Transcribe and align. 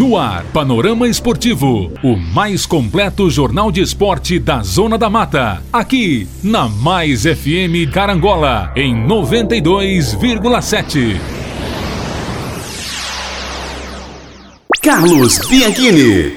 No 0.00 0.16
ar, 0.16 0.44
Panorama 0.44 1.06
Esportivo, 1.06 1.92
o 2.02 2.16
mais 2.16 2.64
completo 2.64 3.28
jornal 3.28 3.70
de 3.70 3.82
esporte 3.82 4.38
da 4.38 4.62
Zona 4.62 4.96
da 4.96 5.10
Mata. 5.10 5.62
Aqui, 5.70 6.26
na 6.42 6.66
Mais 6.66 7.24
FM 7.24 7.92
Carangola, 7.92 8.72
em 8.74 8.94
92,7. 9.06 11.20
Carlos 14.82 15.38
Bianchini. 15.50 16.32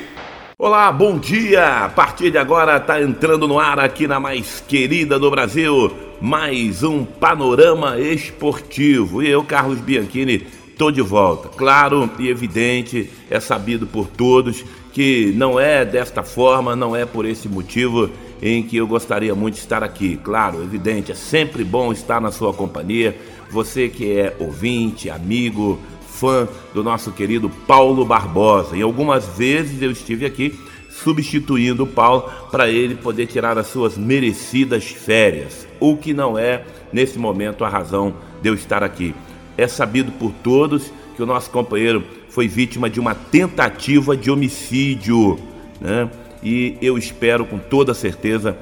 Olá, 0.60 0.92
bom 0.92 1.18
dia! 1.18 1.86
A 1.86 1.90
partir 1.90 2.32
de 2.32 2.38
agora 2.38 2.76
está 2.76 3.02
entrando 3.02 3.48
no 3.48 3.58
ar 3.58 3.80
aqui 3.80 4.08
na 4.08 4.20
mais 4.20 4.62
querida 4.68 5.18
do 5.18 5.32
Brasil, 5.32 5.90
mais 6.20 6.84
um 6.84 7.06
panorama 7.06 7.98
esportivo. 7.98 9.24
E 9.24 9.30
eu, 9.30 9.42
Carlos 9.42 9.80
Bianchini, 9.80 10.46
Estou 10.84 10.92
de 10.92 11.02
volta. 11.02 11.48
Claro 11.48 12.10
e 12.20 12.28
evidente, 12.28 13.10
é 13.30 13.40
sabido 13.40 13.88
por 13.88 14.06
todos 14.06 14.66
que 14.92 15.32
não 15.34 15.58
é 15.58 15.86
desta 15.86 16.24
forma, 16.24 16.76
não 16.76 16.94
é 16.94 17.06
por 17.06 17.26
esse 17.26 17.48
motivo 17.48 18.10
em 18.42 18.62
que 18.62 18.76
eu 18.76 18.86
gostaria 18.86 19.34
muito 19.34 19.54
de 19.54 19.62
estar 19.62 19.82
aqui. 19.82 20.18
Claro, 20.18 20.62
evidente, 20.62 21.10
é 21.10 21.16
sempre 21.16 21.64
bom 21.64 21.94
estar 21.94 22.20
na 22.20 22.34
sua 22.34 22.54
companhia. 22.54 23.18
Você 23.50 23.88
que 23.88 24.12
é 24.12 24.36
ouvinte, 24.38 25.10
amigo, 25.10 25.80
fã 26.06 26.50
do 26.74 26.84
nosso 26.84 27.14
querido 27.14 27.50
Paulo 27.50 28.04
Barbosa. 28.04 28.76
E 28.76 28.82
algumas 28.82 29.26
vezes 29.38 29.82
eu 29.82 29.90
estive 29.90 30.26
aqui 30.26 30.54
substituindo 30.90 31.84
o 31.86 31.88
Paulo 31.88 32.30
para 32.52 32.68
ele 32.68 32.96
poder 32.96 33.28
tirar 33.28 33.58
as 33.58 33.68
suas 33.68 33.98
merecidas 33.98 34.84
férias, 34.84 35.66
o 35.80 35.96
que 35.96 36.14
não 36.14 36.38
é 36.38 36.66
nesse 36.92 37.18
momento 37.18 37.64
a 37.64 37.70
razão 37.70 38.14
de 38.42 38.50
eu 38.50 38.54
estar 38.54 38.84
aqui. 38.84 39.16
É 39.58 39.68
sabido 39.68 40.12
por 40.14 40.32
todos 40.44 40.92
que 41.16 41.22
o 41.22 41.26
nosso 41.26 41.50
companheiro 41.50 42.04
foi 42.30 42.48
vítima 42.48 42.90
de 42.90 43.00
uma 43.00 43.14
tentativa 43.14 44.18
de 44.18 44.32
homicídio, 44.32 45.38
né? 45.80 46.10
E 46.42 46.78
eu 46.82 46.98
espero 46.98 47.46
com 47.46 47.58
toda 47.58 47.94
certeza, 47.94 48.58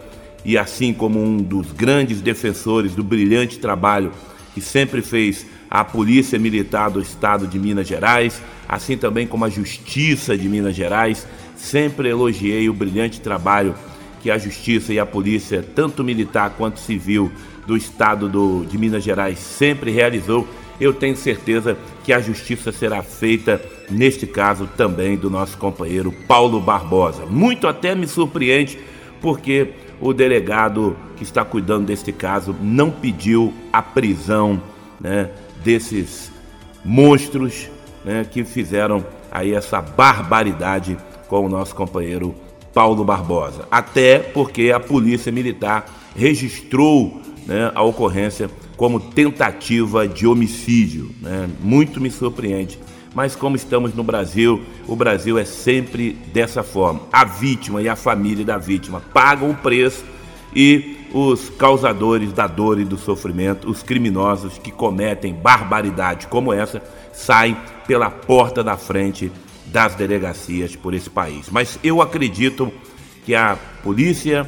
e 0.46 0.58
assim 0.58 0.94
como 0.94 1.24
um 1.24 1.38
dos 1.38 1.72
grandes 1.72 2.22
defensores 2.22 2.94
do 2.94 3.04
brilhante 3.04 3.58
trabalho 3.58 4.12
que 4.54 4.62
sempre 4.62 5.02
fez 5.02 5.46
a 5.70 5.84
Polícia 5.84 6.38
Militar 6.38 6.92
do 6.92 7.02
Estado 7.02 7.48
de 7.48 7.58
Minas 7.58 7.88
Gerais, 7.88 8.42
assim 8.68 8.98
também 8.98 9.26
como 9.26 9.46
a 9.46 9.50
Justiça 9.50 10.38
de 10.38 10.50
Minas 10.50 10.76
Gerais, 10.76 11.26
sempre 11.56 12.10
elogiei 12.10 12.70
o 12.70 12.74
brilhante 12.74 13.22
trabalho 13.22 13.74
que 14.22 14.30
a 14.30 14.38
Justiça 14.38 14.94
e 14.94 15.00
a 15.00 15.06
Polícia, 15.06 15.66
tanto 15.76 16.04
militar 16.04 16.54
quanto 16.58 16.80
civil, 16.80 17.32
do 17.66 17.78
Estado 17.78 18.28
do, 18.28 18.66
de 18.66 18.78
Minas 18.78 19.04
Gerais 19.04 19.40
sempre 19.40 19.92
realizou 19.92 20.48
eu 20.80 20.94
tenho 20.94 21.16
certeza 21.16 21.78
que 22.04 22.12
a 22.12 22.20
justiça 22.20 22.72
será 22.72 23.04
feita 23.04 23.62
neste 23.90 24.26
caso 24.26 24.68
também 24.78 25.18
do 25.18 25.30
nosso 25.30 25.58
companheiro 25.58 26.12
Paulo 26.28 26.60
Barbosa. 26.60 27.26
Muito 27.26 27.68
até 27.68 27.94
me 27.94 28.08
surpreende 28.08 28.80
porque 29.22 29.74
o 30.00 30.14
delegado 30.14 30.96
que 31.16 31.24
está 31.24 31.46
cuidando 31.46 31.86
deste 31.86 32.12
caso 32.12 32.56
não 32.62 32.90
pediu 32.90 33.54
a 33.72 33.82
prisão 33.82 34.62
né, 35.00 35.30
desses 35.64 36.32
monstros 36.84 37.70
né, 38.04 38.26
que 38.30 38.44
fizeram 38.44 39.06
aí 39.32 39.54
essa 39.54 39.80
barbaridade 39.82 40.98
com 41.28 41.46
o 41.46 41.50
nosso 41.50 41.76
companheiro 41.76 42.34
Paulo 42.74 43.06
Barbosa. 43.06 43.68
Até 43.70 44.18
porque 44.20 44.72
a 44.72 44.80
Polícia 44.80 45.32
Militar 45.32 45.86
registrou 46.16 47.21
né, 47.46 47.72
a 47.74 47.82
ocorrência 47.82 48.50
como 48.78 49.00
tentativa 49.00 50.08
de 50.08 50.26
homicídio. 50.26 51.12
Né? 51.22 51.50
Muito 51.60 52.00
me 52.02 52.10
surpreende. 52.10 52.80
Mas 53.14 53.36
como 53.36 53.56
estamos 53.56 53.94
no 53.94 54.04
Brasil, 54.04 54.62
o 54.88 54.96
Brasil 54.96 55.38
é 55.38 55.44
sempre 55.44 56.14
dessa 56.34 56.64
forma. 56.64 57.02
A 57.12 57.26
vítima 57.26 57.82
e 57.82 57.90
a 57.90 57.96
família 57.96 58.46
da 58.46 58.58
vítima 58.58 59.02
pagam 59.14 59.52
o 59.52 59.56
preço 59.56 60.04
e 60.56 60.98
os 61.14 61.50
causadores 61.50 62.32
da 62.32 62.48
dor 62.48 62.80
e 62.80 62.86
do 62.86 62.98
sofrimento, 62.98 63.70
os 63.70 63.84
criminosos 63.84 64.58
que 64.58 64.72
cometem 64.72 65.34
barbaridade 65.34 66.28
como 66.28 66.54
essa, 66.54 66.82
saem 67.12 67.58
pela 67.86 68.10
porta 68.10 68.64
da 68.64 68.78
frente 68.78 69.30
das 69.66 69.96
delegacias 69.96 70.76
por 70.76 70.94
esse 70.94 71.10
país. 71.10 71.50
Mas 71.50 71.78
eu 71.84 72.02
acredito 72.02 72.72
que 73.26 73.36
a 73.36 73.58
Polícia 73.84 74.48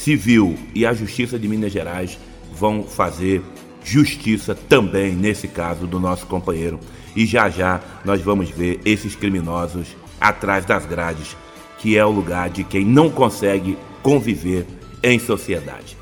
Civil 0.00 0.56
e 0.74 0.86
a 0.86 0.94
Justiça 0.94 1.38
de 1.38 1.46
Minas 1.46 1.70
Gerais 1.70 2.18
vão 2.54 2.82
fazer 2.82 3.42
justiça 3.84 4.54
também 4.54 5.12
nesse 5.12 5.46
caso 5.46 5.86
do 5.86 6.00
nosso 6.00 6.26
companheiro. 6.26 6.80
E 7.14 7.26
já 7.26 7.50
já 7.50 7.82
nós 8.02 8.22
vamos 8.22 8.48
ver 8.48 8.80
esses 8.82 9.14
criminosos 9.14 9.88
atrás 10.18 10.64
das 10.64 10.86
grades, 10.86 11.36
que 11.78 11.98
é 11.98 12.04
o 12.04 12.10
lugar 12.10 12.48
de 12.48 12.64
quem 12.64 12.82
não 12.82 13.10
consegue 13.10 13.76
conviver 14.02 14.66
em 15.02 15.18
sociedade. 15.18 15.98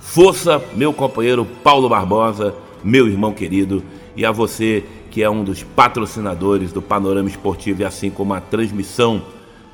Força, 0.00 0.62
meu 0.74 0.94
companheiro 0.94 1.44
Paulo 1.44 1.90
Barbosa, 1.90 2.54
meu 2.82 3.06
irmão 3.06 3.34
querido, 3.34 3.84
e 4.16 4.24
a 4.24 4.32
você 4.32 4.82
que 5.10 5.22
é 5.22 5.28
um 5.28 5.44
dos 5.44 5.62
patrocinadores 5.62 6.72
do 6.72 6.80
Panorama 6.80 7.28
Esportivo 7.28 7.82
e 7.82 7.84
assim 7.84 8.08
como 8.08 8.32
a 8.32 8.40
transmissão 8.40 9.20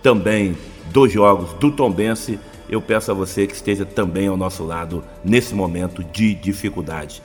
também 0.02 0.56
dos 0.92 1.12
jogos 1.12 1.52
do 1.60 1.70
Tombense 1.70 2.40
eu 2.68 2.80
peço 2.80 3.10
a 3.10 3.14
você 3.14 3.46
que 3.46 3.54
esteja 3.54 3.84
também 3.84 4.28
ao 4.28 4.36
nosso 4.36 4.64
lado 4.64 5.02
nesse 5.24 5.54
momento 5.54 6.04
de 6.04 6.34
dificuldade. 6.34 7.22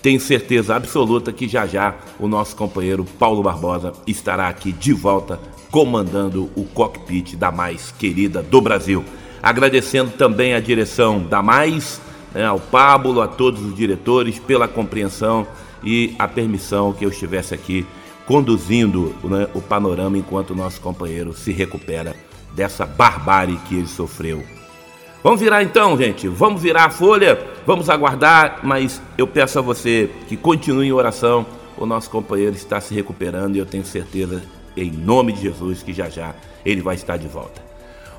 Tenho 0.00 0.18
certeza 0.18 0.74
absoluta 0.74 1.32
que 1.32 1.46
já 1.46 1.66
já 1.66 1.94
o 2.18 2.26
nosso 2.26 2.56
companheiro 2.56 3.04
Paulo 3.04 3.42
Barbosa 3.42 3.92
estará 4.06 4.48
aqui 4.48 4.72
de 4.72 4.92
volta 4.92 5.38
comandando 5.70 6.50
o 6.56 6.64
cockpit 6.64 7.36
da 7.36 7.52
mais 7.52 7.94
querida 7.98 8.42
do 8.42 8.60
Brasil. 8.60 9.04
Agradecendo 9.42 10.10
também 10.10 10.54
a 10.54 10.60
direção 10.60 11.22
da 11.22 11.42
Mais, 11.42 12.00
né, 12.34 12.44
ao 12.44 12.58
Pablo, 12.58 13.20
a 13.20 13.28
todos 13.28 13.62
os 13.62 13.76
diretores 13.76 14.38
pela 14.38 14.66
compreensão 14.66 15.46
e 15.84 16.14
a 16.18 16.26
permissão 16.26 16.92
que 16.92 17.04
eu 17.04 17.10
estivesse 17.10 17.54
aqui 17.54 17.86
conduzindo 18.26 19.14
né, 19.24 19.48
o 19.54 19.60
panorama 19.60 20.18
enquanto 20.18 20.50
o 20.50 20.56
nosso 20.56 20.80
companheiro 20.80 21.32
se 21.32 21.52
recupera 21.52 22.14
dessa 22.54 22.84
barbárie 22.86 23.58
que 23.68 23.76
ele 23.76 23.88
sofreu. 23.88 24.42
Vamos 25.22 25.40
virar 25.40 25.62
então, 25.62 25.96
gente. 25.96 26.26
Vamos 26.26 26.60
virar 26.60 26.86
a 26.86 26.90
folha. 26.90 27.38
Vamos 27.64 27.88
aguardar, 27.88 28.58
mas 28.64 29.00
eu 29.16 29.24
peço 29.24 29.56
a 29.56 29.62
você 29.62 30.10
que 30.26 30.36
continue 30.36 30.88
em 30.88 30.92
oração. 30.92 31.46
O 31.76 31.86
nosso 31.86 32.10
companheiro 32.10 32.56
está 32.56 32.80
se 32.80 32.92
recuperando 32.92 33.54
e 33.54 33.60
eu 33.60 33.66
tenho 33.66 33.84
certeza, 33.84 34.42
em 34.76 34.90
nome 34.90 35.32
de 35.32 35.42
Jesus, 35.42 35.80
que 35.80 35.92
já 35.92 36.08
já 36.08 36.34
ele 36.66 36.80
vai 36.80 36.96
estar 36.96 37.16
de 37.16 37.28
volta. 37.28 37.62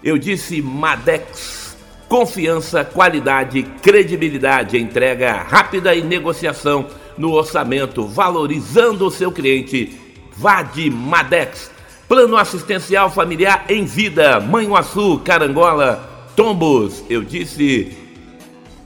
Eu 0.02 0.16
disse 0.16 0.62
Madex, 0.62 1.76
confiança, 2.08 2.84
qualidade, 2.84 3.62
credibilidade, 3.82 4.78
entrega 4.78 5.34
rápida 5.42 5.94
e 5.94 6.02
negociação 6.02 6.86
no 7.16 7.32
orçamento, 7.32 8.06
valorizando 8.06 9.06
o 9.06 9.10
seu 9.10 9.30
cliente 9.30 10.07
Vade 10.38 10.88
Madex. 10.88 11.68
Plano 12.08 12.36
assistencial 12.36 13.10
familiar 13.10 13.64
em 13.68 13.84
vida. 13.84 14.38
Manhuaçu, 14.38 15.20
Carangola, 15.24 16.28
Tombos. 16.36 17.04
Eu 17.10 17.24
disse 17.24 17.96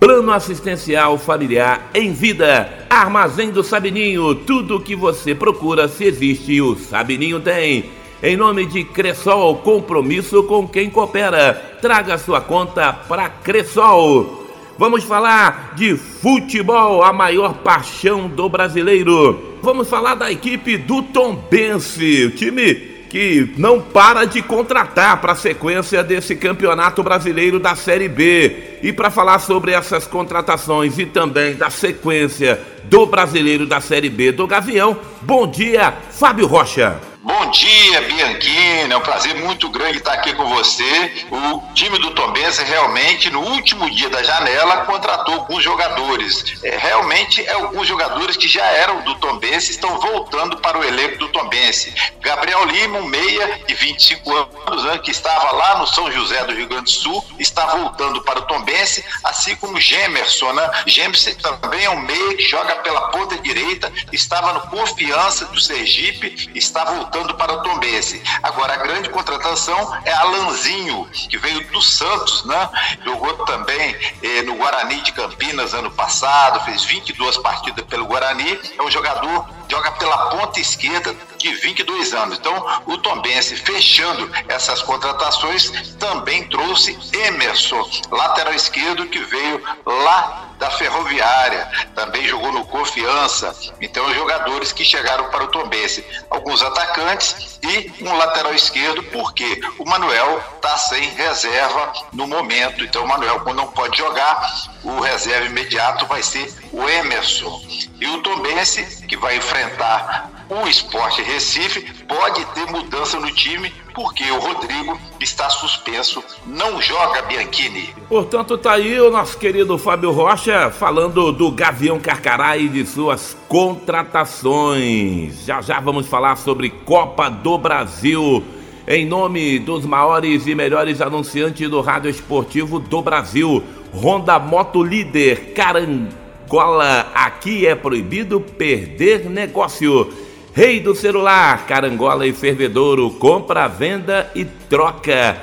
Plano 0.01 0.33
assistencial 0.33 1.19
familiar 1.19 1.91
em 1.95 2.11
vida. 2.13 2.87
Armazém 2.89 3.51
do 3.51 3.63
Sabininho. 3.63 4.35
Tudo 4.35 4.77
o 4.77 4.81
que 4.81 4.97
você 4.97 5.35
procura, 5.35 5.89
se 5.89 6.05
existe, 6.05 6.61
o 6.63 6.75
Sabininho 6.75 7.39
tem. 7.39 7.91
Em 8.23 8.37
nome 8.37 8.65
de 8.65 8.83
Cressol, 8.83 9.57
compromisso 9.57 10.43
com 10.45 10.67
quem 10.67 10.89
coopera. 10.89 11.79
Traga 11.83 12.17
sua 12.17 12.41
conta 12.41 12.93
para 12.93 13.29
Cressol. 13.29 14.47
Vamos 14.79 15.05
falar 15.05 15.75
de 15.77 15.97
futebol, 15.97 17.05
a 17.05 17.13
maior 17.13 17.55
paixão 17.55 18.27
do 18.27 18.49
brasileiro. 18.49 19.52
Vamos 19.63 19.89
falar 19.89 20.17
da 20.17 20.31
equipe 20.31 20.77
do 20.77 21.03
Tombense, 21.03 22.27
o 22.27 22.31
time 22.33 22.75
que 23.09 23.53
não 23.57 23.81
para 23.81 24.25
de 24.25 24.43
contratar 24.43 25.21
para 25.21 25.33
a 25.33 25.37
sequência 25.37 26.03
desse 26.03 26.35
Campeonato 26.35 27.01
Brasileiro 27.01 27.61
da 27.61 27.77
Série 27.77 28.09
B. 28.09 28.81
E 28.83 28.93
para 28.93 29.09
falar 29.09 29.39
sobre 29.39 29.71
essas 29.71 30.05
contratações 30.05 30.99
e 30.99 31.07
também 31.07 31.55
da 31.55 31.71
sequência 31.71 32.61
do 32.85 33.07
Brasileiro 33.07 33.65
da 33.65 33.81
Série 33.81 34.11
B 34.11 34.33
do 34.33 34.49
Gavião, 34.49 34.99
bom 35.21 35.47
dia, 35.47 35.95
Fábio 36.11 36.49
Rocha. 36.49 36.99
Bom 37.23 37.42
dia, 37.53 38.01
Bianchini. 38.03 38.93
É 38.93 38.97
um 38.97 39.01
prazer 39.01 39.35
muito 39.37 39.69
grande 39.69 39.99
estar 39.99 40.15
aqui 40.15 40.33
com 40.35 40.49
você. 40.49 41.27
O 41.31 41.63
time 41.75 41.99
do 41.99 42.11
Tombense 42.11 42.65
realmente, 42.65 43.31
no 43.31 43.41
último 43.41 43.89
dia 43.91 44.09
da 44.09 44.23
janela, 44.23 44.85
contratou 44.85 45.35
alguns 45.35 45.63
jogadores. 45.63 46.61
É, 46.65 46.77
realmente, 46.77 47.47
é 47.47 47.53
alguns 47.53 47.87
jogadores 47.87 48.37
que 48.37 48.49
já 48.49 48.65
eram 48.65 49.03
do 49.03 49.15
Tombense 49.17 49.71
estão 49.71 49.99
voltando 50.01 50.57
para 50.59 50.79
o 50.79 50.85
elenco 50.85 51.19
do 51.19 51.29
Tombense. 51.29 51.95
Gabriel 52.21 52.65
Lima, 52.65 52.99
um 52.99 53.07
meia 53.07 53.61
de 53.67 53.75
25 53.75 54.37
anos, 54.37 54.85
né, 54.85 54.99
que 54.99 55.11
estava 55.11 55.53
lá 55.53 55.79
no 55.79 55.87
São 55.87 56.11
José 56.11 56.43
do 56.45 56.55
Rio 56.55 56.69
Grande 56.69 56.85
do 56.85 56.91
Sul, 56.91 57.25
está 57.39 57.67
voltando 57.67 58.23
para 58.23 58.41
o 58.41 58.43
Tombense, 58.43 59.05
assim 59.25 59.55
como 59.57 59.81
Gemerson. 59.81 60.53
Né? 60.53 60.71
Gemerson 60.87 61.33
também 61.35 61.85
é 61.85 61.91
um 61.91 62.01
meia 62.01 62.37
que 62.37 62.43
joga 62.43 62.77
pela 62.77 63.09
ponta 63.11 63.37
direita, 63.39 63.93
estava 64.13 64.53
no 64.55 64.61
Confiança 64.63 65.45
do 65.47 65.61
Sergipe, 65.61 66.51
está 66.55 66.85
voltando 66.85 67.03
voltando 67.13 67.35
para 67.43 67.55
o 67.55 67.63
Tombense. 67.63 68.23
Agora, 68.41 68.75
a 68.75 68.77
grande 68.77 69.09
contratação 69.09 69.77
é 70.05 70.13
Alanzinho, 70.13 71.09
que 71.29 71.37
veio 71.37 71.67
do 71.73 71.83
Santos, 71.83 72.45
né? 72.45 72.71
Jogou 73.05 73.33
também 73.45 73.97
eh, 74.23 74.43
no 74.43 74.55
Guarani 74.55 75.01
de 75.01 75.11
Campinas 75.11 75.75
ano 75.75 75.91
passado, 75.91 76.65
fez 76.65 76.85
22 76.85 77.39
partidas 77.39 77.85
pelo 77.87 78.07
Guarani. 78.07 78.61
É 78.79 78.83
um 78.83 78.91
jogador 78.91 79.45
joga 79.73 79.91
pela 79.93 80.29
ponta 80.29 80.61
esquerda 80.61 81.17
de 81.39 81.51
22 81.55 82.13
anos. 82.13 82.39
Então, 82.39 82.55
o 82.85 82.99
Tombense 82.99 83.57
fechando 83.57 84.31
essas 84.47 84.83
contratações 84.83 85.71
também 85.99 86.47
trouxe 86.49 86.99
Emerson, 87.27 87.83
lateral 88.11 88.53
esquerdo 88.53 89.07
que 89.07 89.19
veio 89.19 89.63
lá 89.87 90.51
da 90.59 90.71
Ferroviária, 90.71 91.67
também 91.95 92.29
jogou 92.29 92.53
no 92.53 92.67
Confiança. 92.67 93.73
Então, 93.81 94.13
jogadores 94.15 94.73
que 94.73 94.85
chegaram 94.85 95.31
para 95.31 95.45
o 95.45 95.49
Tombense, 95.49 96.05
alguns 96.29 96.63
atacantes 96.63 97.59
e 97.63 98.05
um 98.05 98.15
lateral 98.15 98.55
esquerdo, 98.55 99.03
porque 99.05 99.59
o 99.79 99.89
Manuel 99.89 100.45
está 100.57 100.77
sem 100.77 101.03
reserva 101.15 101.95
no 102.13 102.27
momento. 102.27 102.85
Então, 102.85 103.05
o 103.05 103.09
Manuel, 103.09 103.41
quando 103.41 103.57
não 103.57 103.69
pode 103.69 103.97
jogar, 103.97 104.72
o 104.85 105.01
reserva 105.01 105.47
imediato 105.47 106.07
vai 106.07 106.23
ser 106.23 106.53
o 106.73 106.89
Emerson. 106.89 107.61
E 108.01 108.07
o 108.07 108.19
Tombense, 108.19 109.07
que 109.07 109.17
vai 109.17 109.37
enfrentar 109.37 110.31
o 110.49 110.67
Esporte 110.69 111.23
Recife, 111.23 111.81
pode 112.05 112.45
ter 112.47 112.67
mudança 112.67 113.19
no 113.19 113.31
time, 113.33 113.73
porque 113.95 114.31
o 114.31 114.39
Rodrigo 114.39 114.99
está 115.21 115.49
suspenso, 115.49 116.23
não 116.47 116.81
joga 116.83 117.23
Bianchini. 117.23 117.95
Portanto, 118.09 118.59
tá 118.59 118.73
aí 118.73 119.01
o 119.01 119.11
nosso 119.11 119.39
querido 119.39 119.79
Fábio 119.79 120.11
Rocha 120.11 120.71
falando 120.71 121.33
do 121.33 121.51
Gavião 121.51 121.99
Carcará 122.01 122.57
e 122.57 122.69
de 122.69 122.85
suas 122.85 123.37
contratações. 123.49 125.45
Já 125.45 125.63
já 125.63 125.81
vamos 125.81 126.07
falar 126.07 126.37
sobre 126.37 126.71
Copa 126.71 127.29
do 127.31 127.57
Brasil. 127.57 128.45
Em 128.87 129.07
nome 129.07 129.61
dos 129.61 129.87
maiores 129.87 130.49
e 130.49 130.57
melhores 130.57 131.01
anunciantes 131.01 131.71
do 131.71 131.81
rádio 131.81 132.11
esportivo 132.11 132.81
do 132.81 133.01
Brasil, 133.01 133.63
Honda 133.95 134.41
Moto 134.41 134.83
Líder, 134.83 135.53
Carangola, 135.55 137.13
aqui 137.15 137.65
é 137.65 137.77
proibido 137.77 138.41
perder 138.41 139.31
negócio. 139.31 140.13
Rei 140.53 140.81
do 140.81 140.97
celular, 140.97 141.65
Carangola 141.65 142.27
e 142.27 142.33
Fervedouro, 142.33 143.09
compra, 143.11 143.69
venda 143.69 144.29
e 144.35 144.45
troca. 144.45 145.39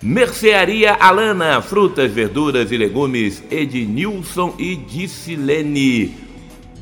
Mercearia 0.00 0.94
Alana, 0.94 1.60
frutas, 1.60 2.10
verduras 2.10 2.72
e 2.72 2.76
legumes, 2.78 3.42
Ednilson 3.50 4.54
e 4.58 4.76
Dicilene. 4.76 6.16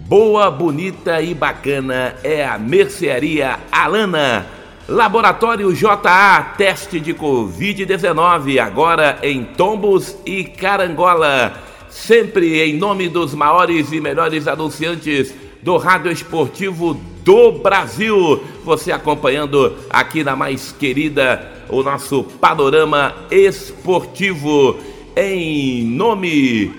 Boa, 0.06 0.52
bonita 0.52 1.20
e 1.20 1.34
bacana 1.34 2.14
é 2.22 2.44
a 2.46 2.56
Mercearia 2.56 3.58
Alana. 3.72 4.59
Laboratório 4.90 5.72
JA, 5.72 6.54
teste 6.58 6.98
de 6.98 7.14
Covid-19, 7.14 8.58
agora 8.58 9.20
em 9.22 9.44
Tombos 9.44 10.16
e 10.26 10.42
Carangola. 10.42 11.54
Sempre 11.88 12.60
em 12.60 12.76
nome 12.76 13.08
dos 13.08 13.32
maiores 13.32 13.92
e 13.92 14.00
melhores 14.00 14.48
anunciantes 14.48 15.32
do 15.62 15.76
rádio 15.76 16.10
esportivo 16.10 17.00
do 17.22 17.52
Brasil. 17.52 18.42
Você 18.64 18.90
acompanhando 18.90 19.76
aqui 19.88 20.24
na 20.24 20.34
mais 20.34 20.72
querida 20.72 21.48
o 21.68 21.84
nosso 21.84 22.24
panorama 22.24 23.14
esportivo 23.30 24.76
em 25.14 25.84
nome 25.84 26.74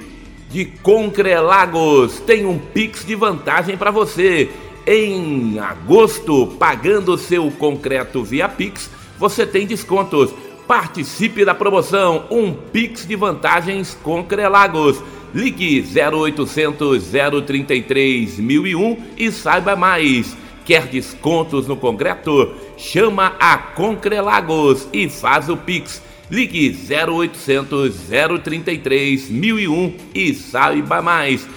de 0.50 0.66
Concrelagos. 0.66 2.20
Tem 2.20 2.46
um 2.46 2.60
Pix 2.60 3.06
de 3.06 3.16
vantagem 3.16 3.78
para 3.78 3.90
você. 3.90 4.50
Em 4.86 5.60
agosto, 5.60 6.48
pagando 6.58 7.16
seu 7.16 7.52
concreto 7.52 8.24
via 8.24 8.50
Pix, 8.50 8.90
você 9.20 9.46
tem 9.46 9.68
descontos. 9.68 10.34
Participe 10.68 11.46
da 11.46 11.54
promoção 11.54 12.26
Um 12.32 12.52
Pix 12.52 13.06
de 13.06 13.16
vantagens 13.16 13.96
Concrelagos. 14.02 15.02
Ligue 15.34 15.86
0800 15.86 17.12
033 17.46 18.40
1001 18.40 18.98
e 19.18 19.32
saiba 19.32 19.76
mais. 19.76 20.36
Quer 20.66 20.88
descontos 20.88 21.68
no 21.68 21.78
concreto? 21.78 22.52
Chama 22.76 23.36
a 23.40 23.58
Concrelagos 23.58 24.88
e 24.92 25.08
faz 25.08 25.48
o 25.48 25.56
Pix. 25.56 26.02
Ligue 26.30 26.76
0800 26.90 27.96
033 28.44 29.30
1001 29.30 29.96
e 30.16 30.34
saiba 30.34 31.02
mais. 31.02 31.48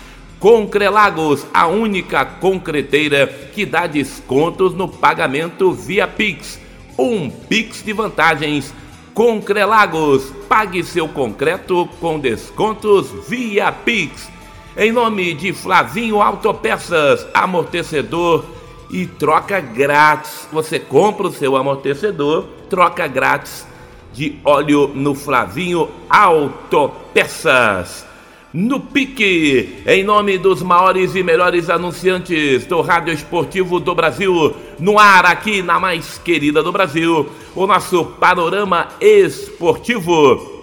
Concrelagos, 0.44 1.46
a 1.54 1.66
única 1.66 2.22
concreteira 2.22 3.26
que 3.26 3.64
dá 3.64 3.86
descontos 3.86 4.74
no 4.74 4.86
pagamento 4.86 5.72
via 5.72 6.06
Pix. 6.06 6.60
Um 6.98 7.30
Pix 7.30 7.82
de 7.82 7.94
vantagens 7.94 8.74
Concrelagos, 9.14 10.34
pague 10.46 10.84
seu 10.84 11.08
concreto 11.08 11.88
com 11.98 12.20
descontos 12.20 13.10
via 13.26 13.72
Pix. 13.72 14.30
Em 14.76 14.92
nome 14.92 15.32
de 15.32 15.54
Flavinho 15.54 16.20
Autopeças, 16.20 17.26
amortecedor 17.32 18.44
e 18.90 19.06
troca 19.06 19.60
grátis. 19.60 20.46
Você 20.52 20.78
compra 20.78 21.28
o 21.28 21.32
seu 21.32 21.56
amortecedor, 21.56 22.46
troca 22.68 23.06
grátis 23.06 23.66
de 24.12 24.38
óleo 24.44 24.88
no 24.88 25.14
Flavinho 25.14 25.88
Autopeças 26.10 28.12
no 28.54 28.78
pique, 28.78 29.82
em 29.84 30.04
nome 30.04 30.38
dos 30.38 30.62
maiores 30.62 31.16
e 31.16 31.24
melhores 31.24 31.68
anunciantes 31.68 32.64
do 32.66 32.80
rádio 32.82 33.12
esportivo 33.12 33.80
do 33.80 33.92
Brasil, 33.96 34.54
no 34.78 34.96
ar 34.96 35.26
aqui 35.26 35.60
na 35.60 35.80
mais 35.80 36.18
querida 36.18 36.62
do 36.62 36.70
Brasil, 36.70 37.28
o 37.52 37.66
nosso 37.66 38.04
panorama 38.04 38.90
esportivo. 39.00 40.54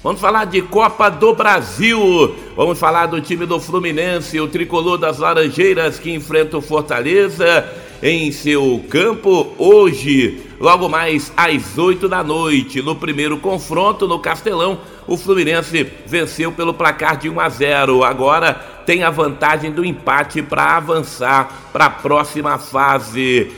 Vamos 0.00 0.20
falar 0.20 0.44
de 0.44 0.62
Copa 0.62 1.08
do 1.08 1.34
Brasil. 1.34 2.36
Vamos 2.56 2.78
falar 2.78 3.06
do 3.06 3.20
time 3.20 3.46
do 3.46 3.58
Fluminense, 3.58 4.38
o 4.38 4.46
tricolor 4.46 4.96
das 4.96 5.18
Laranjeiras 5.18 5.98
que 5.98 6.14
enfrenta 6.14 6.58
o 6.58 6.62
Fortaleza 6.62 7.68
em 8.00 8.30
seu 8.30 8.80
campo 8.88 9.52
hoje, 9.58 10.40
logo 10.62 10.88
mais 10.88 11.32
às 11.36 11.76
8 11.76 12.08
da 12.08 12.22
noite. 12.22 12.80
No 12.80 12.94
primeiro 12.94 13.36
confronto 13.36 14.06
no 14.06 14.20
Castelão, 14.20 14.78
o 15.08 15.16
Fluminense 15.16 15.84
venceu 16.06 16.52
pelo 16.52 16.72
placar 16.72 17.16
de 17.16 17.28
1 17.28 17.40
a 17.40 17.48
0. 17.48 18.04
Agora 18.04 18.54
tem 18.86 19.02
a 19.02 19.10
vantagem 19.10 19.72
do 19.72 19.84
empate 19.84 20.40
para 20.40 20.76
avançar 20.76 21.70
para 21.72 21.86
a 21.86 21.90
próxima 21.90 22.58
fase. 22.58 23.50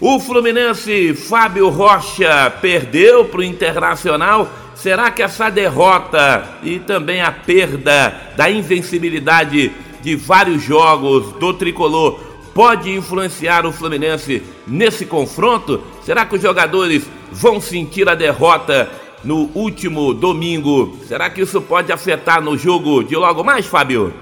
O 0.00 0.18
Fluminense, 0.18 1.12
Fábio 1.12 1.68
Rocha, 1.68 2.50
perdeu 2.62 3.26
para 3.26 3.40
o 3.40 3.44
Internacional. 3.44 4.48
Será 4.74 5.10
que 5.10 5.22
essa 5.22 5.50
derrota 5.50 6.42
e 6.62 6.78
também 6.78 7.20
a 7.20 7.30
perda 7.30 8.32
da 8.34 8.50
invencibilidade 8.50 9.72
de 10.00 10.16
vários 10.16 10.62
jogos 10.62 11.32
do 11.32 11.52
tricolor 11.52 12.18
pode 12.56 12.90
influenciar 12.90 13.66
o 13.66 13.70
Fluminense 13.70 14.42
nesse 14.66 15.04
confronto? 15.04 15.82
Será 16.02 16.24
que 16.24 16.36
os 16.36 16.40
jogadores 16.40 17.06
vão 17.30 17.60
sentir 17.60 18.08
a 18.08 18.14
derrota 18.14 18.90
no 19.22 19.50
último 19.54 20.14
domingo. 20.14 20.96
Será 21.06 21.28
que 21.28 21.42
isso 21.42 21.60
pode 21.60 21.92
afetar 21.92 22.40
no 22.40 22.56
jogo 22.56 23.02
de 23.02 23.16
logo 23.16 23.42
mais, 23.42 23.66
Fábio? 23.66 24.14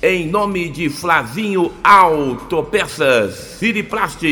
Em 0.00 0.28
nome 0.28 0.68
de 0.68 0.88
Flavinho 0.88 1.72
Autopeças, 1.82 3.34
Siriplast, 3.58 4.22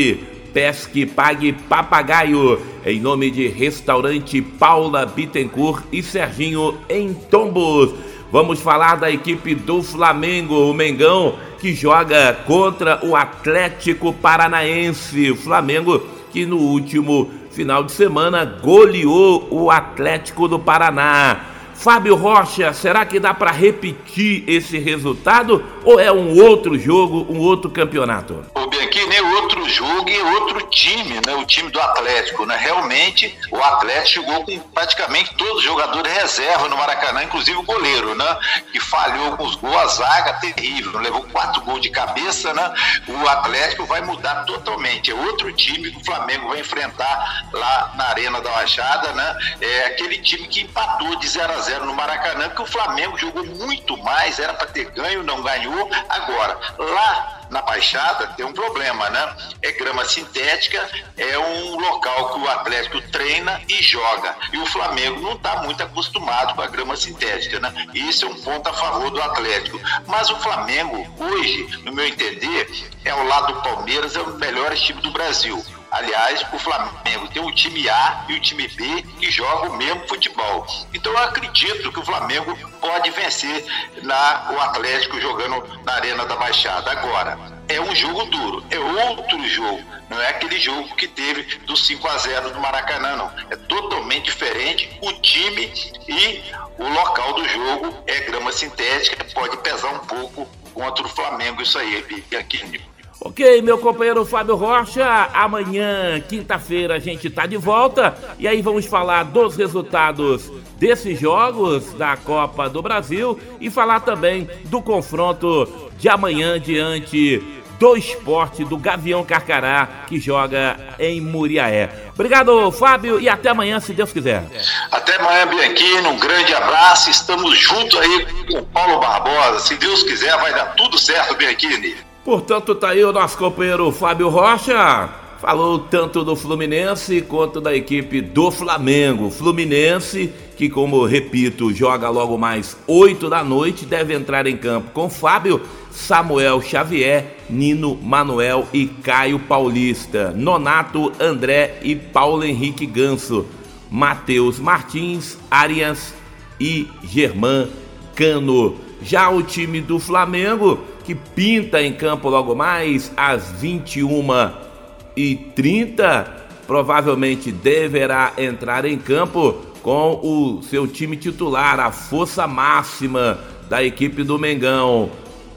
Pesque 0.55 1.05
Pague 1.05 1.51
Papagaio, 1.51 2.57
em 2.85 2.97
nome 2.97 3.29
de 3.29 3.49
Restaurante 3.49 4.41
Paula 4.41 5.05
Bittencourt 5.05 5.83
e 5.91 6.01
Serginho 6.01 6.77
em 6.87 7.13
Tombos. 7.13 7.93
Vamos 8.31 8.61
falar 8.61 8.95
da 8.95 9.11
equipe 9.11 9.53
do 9.53 9.83
Flamengo, 9.83 10.71
o 10.71 10.73
Mengão, 10.73 11.35
que 11.59 11.75
joga 11.75 12.33
contra 12.47 13.05
o 13.05 13.17
Atlético 13.17 14.13
Paranaense. 14.13 15.31
O 15.31 15.35
Flamengo 15.35 16.01
que 16.31 16.45
no 16.45 16.55
último 16.57 17.29
final 17.51 17.83
de 17.83 17.91
semana 17.91 18.45
goleou 18.45 19.49
o 19.51 19.69
Atlético 19.69 20.47
do 20.47 20.57
Paraná. 20.57 21.47
Fábio 21.73 22.15
Rocha, 22.15 22.71
será 22.71 23.05
que 23.05 23.19
dá 23.19 23.33
para 23.33 23.51
repetir 23.51 24.45
esse 24.47 24.77
resultado 24.77 25.61
ou 25.83 25.99
é 25.99 26.09
um 26.09 26.41
outro 26.41 26.79
jogo, 26.79 27.27
um 27.29 27.39
outro 27.39 27.69
campeonato? 27.69 28.45
O 28.55 28.67
Bianchi 28.67 29.05
nem 29.07 29.21
outro 29.45 29.69
jogo 29.69 30.09
e 30.09 30.21
outro 30.21 30.61
time, 30.67 31.21
né? 31.25 31.35
O 31.35 31.45
time 31.45 31.69
do 31.69 31.79
Atlético, 31.79 32.45
né? 32.45 32.57
Realmente 32.57 33.37
o 33.51 33.63
Atlético 33.63 34.25
jogou 34.25 34.43
com 34.43 34.59
praticamente 34.69 35.33
todos 35.35 35.57
os 35.57 35.63
jogadores 35.63 36.11
reserva 36.11 36.67
no 36.67 36.77
Maracanã, 36.77 37.23
inclusive 37.23 37.57
o 37.57 37.63
goleiro, 37.63 38.15
né? 38.15 38.37
Que 38.71 38.79
falhou 38.79 39.37
com 39.37 39.43
os 39.43 39.55
gols, 39.55 39.75
a 39.75 39.87
zaga 39.87 40.33
terrível, 40.33 40.99
levou 40.99 41.23
quatro 41.31 41.61
gols 41.61 41.81
de 41.81 41.89
cabeça, 41.89 42.53
né? 42.53 42.73
O 43.07 43.27
Atlético 43.27 43.85
vai 43.85 44.01
mudar 44.01 44.43
totalmente. 44.45 45.11
É 45.11 45.13
outro 45.13 45.51
time 45.53 45.91
que 45.91 45.97
o 45.97 46.05
Flamengo 46.05 46.49
vai 46.49 46.59
enfrentar 46.59 47.47
lá 47.53 47.93
na 47.95 48.05
Arena 48.09 48.41
da 48.41 48.49
Baixada, 48.49 49.11
né? 49.13 49.37
É 49.61 49.85
aquele 49.85 50.17
time 50.19 50.47
que 50.47 50.61
empatou 50.61 51.15
de 51.17 51.27
0 51.27 51.53
a 51.53 51.59
0 51.59 51.85
no 51.85 51.93
Maracanã, 51.93 52.49
porque 52.49 52.63
o 52.63 52.65
Flamengo 52.65 53.17
jogou 53.17 53.45
muito 53.45 53.95
mais, 53.97 54.39
era 54.39 54.53
para 54.53 54.67
ter 54.67 54.89
ganho, 54.91 55.23
não 55.23 55.41
ganhou. 55.43 55.89
Agora, 56.09 56.57
lá 56.79 57.44
na 57.55 57.61
Baixada 57.61 58.27
tem 58.35 58.45
um 58.45 58.51
problema, 58.51 59.09
né? 59.09 59.37
É 59.61 59.71
grama 59.71 60.03
sintética, 60.03 60.89
é 61.15 61.39
um 61.39 61.79
local 61.79 62.33
que 62.33 62.39
o 62.41 62.49
Atlético 62.49 62.99
treina 63.11 63.61
e 63.69 63.81
joga. 63.81 64.35
E 64.51 64.57
o 64.57 64.65
Flamengo 64.65 65.21
não 65.21 65.33
está 65.33 65.63
muito 65.63 65.81
acostumado 65.81 66.53
com 66.53 66.61
a 66.61 66.67
grama 66.67 66.97
sintética, 66.97 67.61
né? 67.61 67.73
Isso 67.93 68.25
é 68.25 68.27
um 68.27 68.35
ponto 68.41 68.67
a 68.67 68.73
favor 68.73 69.09
do 69.09 69.21
Atlético. 69.21 69.79
Mas 70.05 70.29
o 70.29 70.35
Flamengo, 70.41 71.07
hoje, 71.17 71.79
no 71.85 71.93
meu 71.93 72.05
entender, 72.05 72.69
é 73.05 73.11
ao 73.11 73.23
lado 73.23 73.53
do 73.53 73.61
Palmeiras, 73.61 74.17
é 74.17 74.21
o 74.21 74.33
melhor 74.33 74.75
time 74.75 75.01
do 75.01 75.11
Brasil. 75.11 75.63
Aliás, 75.95 76.45
o 76.51 76.59
Flamengo 76.59 77.25
tem 77.29 77.41
o 77.41 77.49
time 77.53 77.87
A 77.87 78.25
e 78.27 78.33
o 78.33 78.39
time 78.41 78.67
B 78.67 79.01
que 79.17 79.31
jogam 79.31 79.71
o 79.71 79.77
mesmo 79.77 80.05
futebol. 80.09 80.67
Então 80.93 81.09
eu 81.13 81.19
acredito 81.19 81.89
que 81.89 81.99
o 81.99 82.03
Flamengo 82.03 82.53
pode 82.81 83.09
vencer 83.11 83.65
na, 84.03 84.51
o 84.51 84.59
Atlético 84.59 85.21
jogando 85.21 85.65
na 85.85 85.93
Arena 85.93 86.25
da 86.25 86.35
Baixada. 86.35 86.91
Agora, 86.91 87.39
é 87.69 87.79
um 87.79 87.95
jogo 87.95 88.25
duro, 88.25 88.65
é 88.69 88.77
outro 88.77 89.47
jogo. 89.47 89.81
Não 90.09 90.21
é 90.21 90.31
aquele 90.31 90.59
jogo 90.59 90.93
que 90.97 91.07
teve 91.07 91.59
do 91.59 91.77
5 91.77 92.05
a 92.09 92.17
0 92.17 92.49
do 92.49 92.59
Maracanã, 92.59 93.15
não. 93.15 93.31
É 93.49 93.55
totalmente 93.55 94.25
diferente. 94.25 94.99
O 95.01 95.13
time 95.21 95.71
e 96.09 96.43
o 96.77 96.89
local 96.89 97.35
do 97.35 97.47
jogo 97.47 98.03
é 98.05 98.19
grama 98.19 98.51
sintética, 98.51 99.25
pode 99.33 99.55
pesar 99.59 99.93
um 99.93 99.99
pouco 99.99 100.45
contra 100.73 101.05
o 101.05 101.09
Flamengo, 101.09 101.61
isso 101.61 101.79
aí, 101.79 102.03
aqui. 102.37 102.83
Ok, 103.21 103.61
meu 103.61 103.77
companheiro 103.77 104.25
Fábio 104.25 104.55
Rocha, 104.55 105.29
amanhã, 105.33 106.19
quinta-feira, 106.27 106.95
a 106.95 106.99
gente 106.99 107.29
tá 107.29 107.45
de 107.45 107.57
volta 107.57 108.15
e 108.37 108.47
aí 108.47 108.61
vamos 108.61 108.85
falar 108.85 109.23
dos 109.23 109.55
resultados 109.55 110.51
desses 110.77 111.19
jogos 111.19 111.93
da 111.93 112.17
Copa 112.17 112.69
do 112.69 112.81
Brasil 112.81 113.39
e 113.59 113.69
falar 113.69 114.01
também 114.01 114.47
do 114.65 114.81
confronto 114.81 115.67
de 115.97 116.09
amanhã 116.09 116.59
diante 116.59 117.41
do 117.79 117.97
esporte 117.97 118.63
do 118.63 118.77
Gavião 118.77 119.23
Carcará, 119.23 120.05
que 120.07 120.19
joga 120.19 120.77
em 120.99 121.19
Muriaé. 121.19 121.89
Obrigado, 122.13 122.71
Fábio, 122.71 123.19
e 123.19 123.27
até 123.27 123.49
amanhã, 123.49 123.79
se 123.79 123.93
Deus 123.93 124.13
quiser. 124.13 124.43
Até 124.91 125.15
amanhã, 125.17 125.47
Bianchini, 125.47 126.07
um 126.07 126.17
grande 126.17 126.53
abraço. 126.53 127.09
Estamos 127.09 127.57
juntos 127.57 127.99
aí 127.99 128.27
com 128.47 128.59
o 128.59 128.65
Paulo 128.67 128.99
Barbosa. 128.99 129.59
Se 129.59 129.75
Deus 129.75 130.03
quiser, 130.03 130.37
vai 130.37 130.53
dar 130.53 130.75
tudo 130.75 130.97
certo, 130.97 131.35
Bianchini. 131.35 131.95
Portanto, 132.25 132.73
tá 132.73 132.89
aí 132.89 133.03
o 133.03 133.13
nosso 133.13 133.37
companheiro 133.37 133.91
Fábio 133.91 134.29
Rocha. 134.29 135.07
Falou 135.39 135.77
tanto 135.77 136.23
do 136.23 136.35
Fluminense 136.35 137.21
quanto 137.21 137.61
da 137.61 137.75
equipe 137.75 138.19
do 138.19 138.49
Flamengo. 138.49 139.29
Fluminense, 139.29 140.33
que, 140.57 140.67
como 140.67 141.05
repito, 141.05 141.71
joga 141.71 142.09
logo 142.09 142.35
mais 142.35 142.75
8 142.87 143.29
da 143.29 143.43
noite, 143.43 143.85
deve 143.85 144.15
entrar 144.15 144.47
em 144.47 144.57
campo 144.57 144.89
com 144.91 145.07
Fábio, 145.07 145.61
Samuel 145.91 146.59
Xavier, 146.63 147.35
Nino 147.47 147.95
Manuel 148.01 148.67
e 148.73 148.87
Caio 148.87 149.37
Paulista, 149.37 150.31
Nonato, 150.35 151.11
André 151.19 151.77
e 151.83 151.95
Paulo 151.95 152.43
Henrique 152.43 152.87
Ganso, 152.87 153.45
Matheus 153.91 154.57
Martins, 154.57 155.37
Arias 155.51 156.11
e 156.59 156.87
Germán 157.03 157.67
Cano. 158.15 158.77
Já 158.99 159.29
o 159.29 159.43
time 159.43 159.79
do 159.79 159.99
Flamengo 159.99 160.94
que 161.05 161.13
pinta 161.13 161.81
em 161.81 161.93
campo 161.93 162.29
logo 162.29 162.55
mais 162.55 163.11
às 163.15 163.53
21h30. 163.61 166.25
Provavelmente 166.65 167.51
deverá 167.51 168.33
entrar 168.37 168.85
em 168.85 168.97
campo 168.97 169.53
com 169.83 170.19
o 170.23 170.63
seu 170.63 170.87
time 170.87 171.15
titular, 171.15 171.79
a 171.79 171.91
força 171.91 172.47
máxima 172.47 173.37
da 173.69 173.83
equipe 173.83 174.23
do 174.23 174.39
Mengão. 174.39 175.11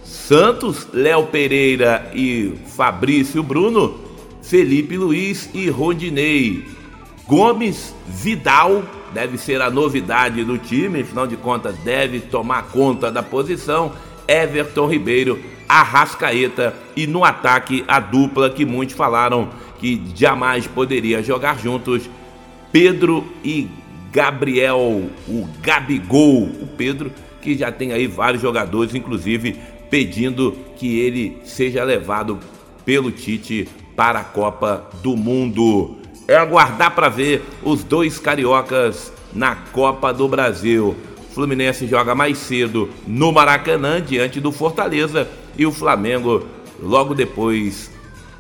Santos, 0.05 0.87
Léo 0.93 1.25
Pereira 1.27 2.11
e 2.15 2.53
Fabrício 2.77 3.43
Bruno, 3.43 3.99
Felipe 4.43 4.99
Luiz 4.99 5.49
e 5.55 5.71
Rondinei. 5.71 6.67
Gomes, 7.27 7.95
Vidal, 8.07 8.83
deve 9.13 9.37
ser 9.37 9.61
a 9.61 9.71
novidade 9.71 10.45
do 10.45 10.57
time, 10.59 11.03
afinal 11.03 11.27
de 11.27 11.37
contas, 11.37 11.77
deve 11.79 12.21
tomar 12.21 12.69
conta 12.69 13.11
da 13.11 13.23
posição. 13.23 13.93
Everton 14.29 14.87
Ribeiro, 14.87 15.41
Arrascaeta 15.67 16.75
e 16.95 17.07
no 17.07 17.25
ataque 17.25 17.85
a 17.89 17.99
dupla 17.99 18.51
que 18.51 18.65
muitos 18.65 18.95
falaram 18.95 19.49
que 19.79 20.03
jamais 20.15 20.67
poderia 20.67 21.23
jogar 21.23 21.59
juntos, 21.59 22.09
Pedro 22.71 23.27
e 23.43 23.69
Gabriel, 24.13 25.11
o 25.27 25.49
Gabigol, 25.61 26.43
o 26.43 26.69
Pedro, 26.77 27.11
que 27.41 27.57
já 27.57 27.73
tem 27.73 27.93
aí 27.93 28.07
vários 28.07 28.43
jogadores, 28.43 28.95
inclusive 28.95 29.57
pedindo 29.91 30.57
que 30.77 30.99
ele 30.99 31.39
seja 31.45 31.85
levado 31.85 32.39
pelo 32.85 33.11
Tite 33.11 33.69
para 33.97 34.21
a 34.21 34.25
Copa 34.25 34.89
do 35.03 35.17
Mundo. 35.17 35.97
É 36.27 36.37
aguardar 36.37 36.95
para 36.95 37.09
ver 37.09 37.43
os 37.63 37.83
dois 37.83 38.19
cariocas 38.19 39.13
na 39.33 39.55
Copa 39.55 40.13
do 40.13 40.29
Brasil. 40.29 40.97
Fluminense 41.33 41.87
joga 41.87 42.15
mais 42.15 42.39
cedo 42.39 42.89
no 43.07 43.33
Maracanã 43.33 44.01
diante 44.01 44.41
do 44.41 44.51
Fortaleza 44.51 45.29
e 45.57 45.67
o 45.67 45.73
Flamengo 45.73 46.45
logo 46.81 47.15
depois 47.15 47.91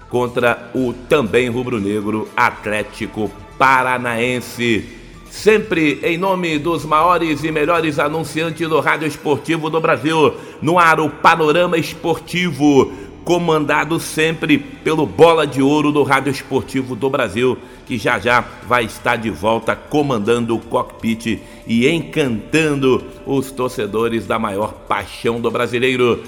contra 0.08 0.70
o 0.74 0.92
também 0.92 1.48
rubro-negro 1.48 2.28
Atlético 2.36 3.30
Paranaense. 3.58 4.96
Sempre 5.30 6.00
em 6.02 6.16
nome 6.16 6.58
dos 6.58 6.84
maiores 6.84 7.44
e 7.44 7.52
melhores 7.52 7.98
anunciantes 7.98 8.66
do 8.66 8.80
rádio 8.80 9.06
esportivo 9.06 9.68
do 9.68 9.80
Brasil, 9.80 10.34
no 10.62 10.78
ar 10.78 10.98
o 11.00 11.10
Panorama 11.10 11.76
Esportivo, 11.76 12.90
comandado 13.24 14.00
sempre 14.00 14.56
pelo 14.56 15.04
Bola 15.04 15.46
de 15.46 15.60
Ouro 15.60 15.92
do 15.92 16.02
Rádio 16.02 16.30
Esportivo 16.30 16.96
do 16.96 17.10
Brasil, 17.10 17.58
que 17.86 17.98
já 17.98 18.18
já 18.18 18.42
vai 18.66 18.84
estar 18.84 19.16
de 19.16 19.28
volta 19.28 19.76
comandando 19.76 20.56
o 20.56 20.60
cockpit 20.60 21.38
e 21.68 21.86
encantando 21.86 23.04
os 23.26 23.50
torcedores 23.50 24.26
da 24.26 24.38
maior 24.38 24.72
paixão 24.72 25.38
do 25.40 25.50
brasileiro. 25.50 26.24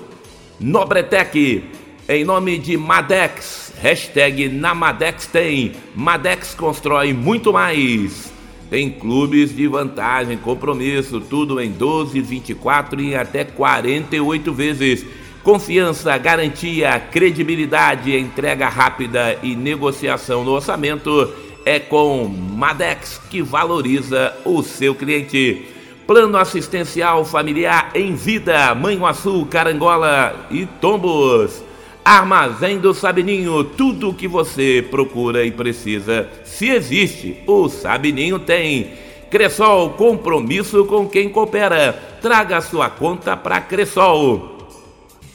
Nobretec, 0.61 1.65
em 2.09 2.25
nome 2.25 2.59
de 2.59 2.77
Madex 2.77 3.67
Hashtag 3.81 4.49
na 4.49 4.75
Madex 4.75 5.27
tem. 5.27 5.73
Madex 5.95 6.55
constrói 6.55 7.13
muito 7.13 7.53
mais. 7.53 8.33
Tem 8.71 8.91
clubes 8.91 9.55
de 9.55 9.69
vantagem, 9.69 10.39
compromisso, 10.39 11.21
tudo 11.21 11.61
em 11.61 11.71
12, 11.71 12.21
24 12.21 13.01
e 13.01 13.15
até 13.15 13.45
48 13.45 14.53
vezes. 14.53 15.07
Confiança, 15.43 16.17
garantia, 16.19 16.99
credibilidade, 16.99 18.17
entrega 18.17 18.69
rápida 18.69 19.39
e 19.43 19.55
negociação 19.55 20.43
no 20.43 20.53
orçamento 20.53 21.33
é 21.67 21.81
com 21.81 22.29
Madex 22.29 23.21
que 23.29 23.43
valoriza 23.43 24.33
o 24.45 24.63
seu 24.63 24.95
cliente. 24.95 25.67
Plano 26.07 26.39
assistencial 26.39 27.25
familiar 27.25 27.91
em 27.93 28.15
vida, 28.15 28.73
Manhuaçu, 28.77 29.45
Carangola 29.47 30.47
e 30.49 30.65
Tombos. 30.81 31.65
Armazém 32.05 32.79
do 32.79 32.95
Sabininho, 32.95 33.65
tudo 33.65 34.11
o 34.11 34.15
que 34.15 34.29
você 34.29 34.87
procura 34.89 35.45
e 35.45 35.51
precisa. 35.51 36.29
Se 36.45 36.69
existe, 36.71 37.39
o 37.49 37.69
Sabininho 37.69 38.39
tem. 38.39 38.93
Cressol, 39.29 39.91
compromisso 39.91 40.85
com 40.85 41.09
quem 41.09 41.29
coopera. 41.29 42.01
Traga 42.23 42.61
sua 42.61 42.89
conta 42.89 43.37
para 43.37 43.61
Cressol. 43.61 44.57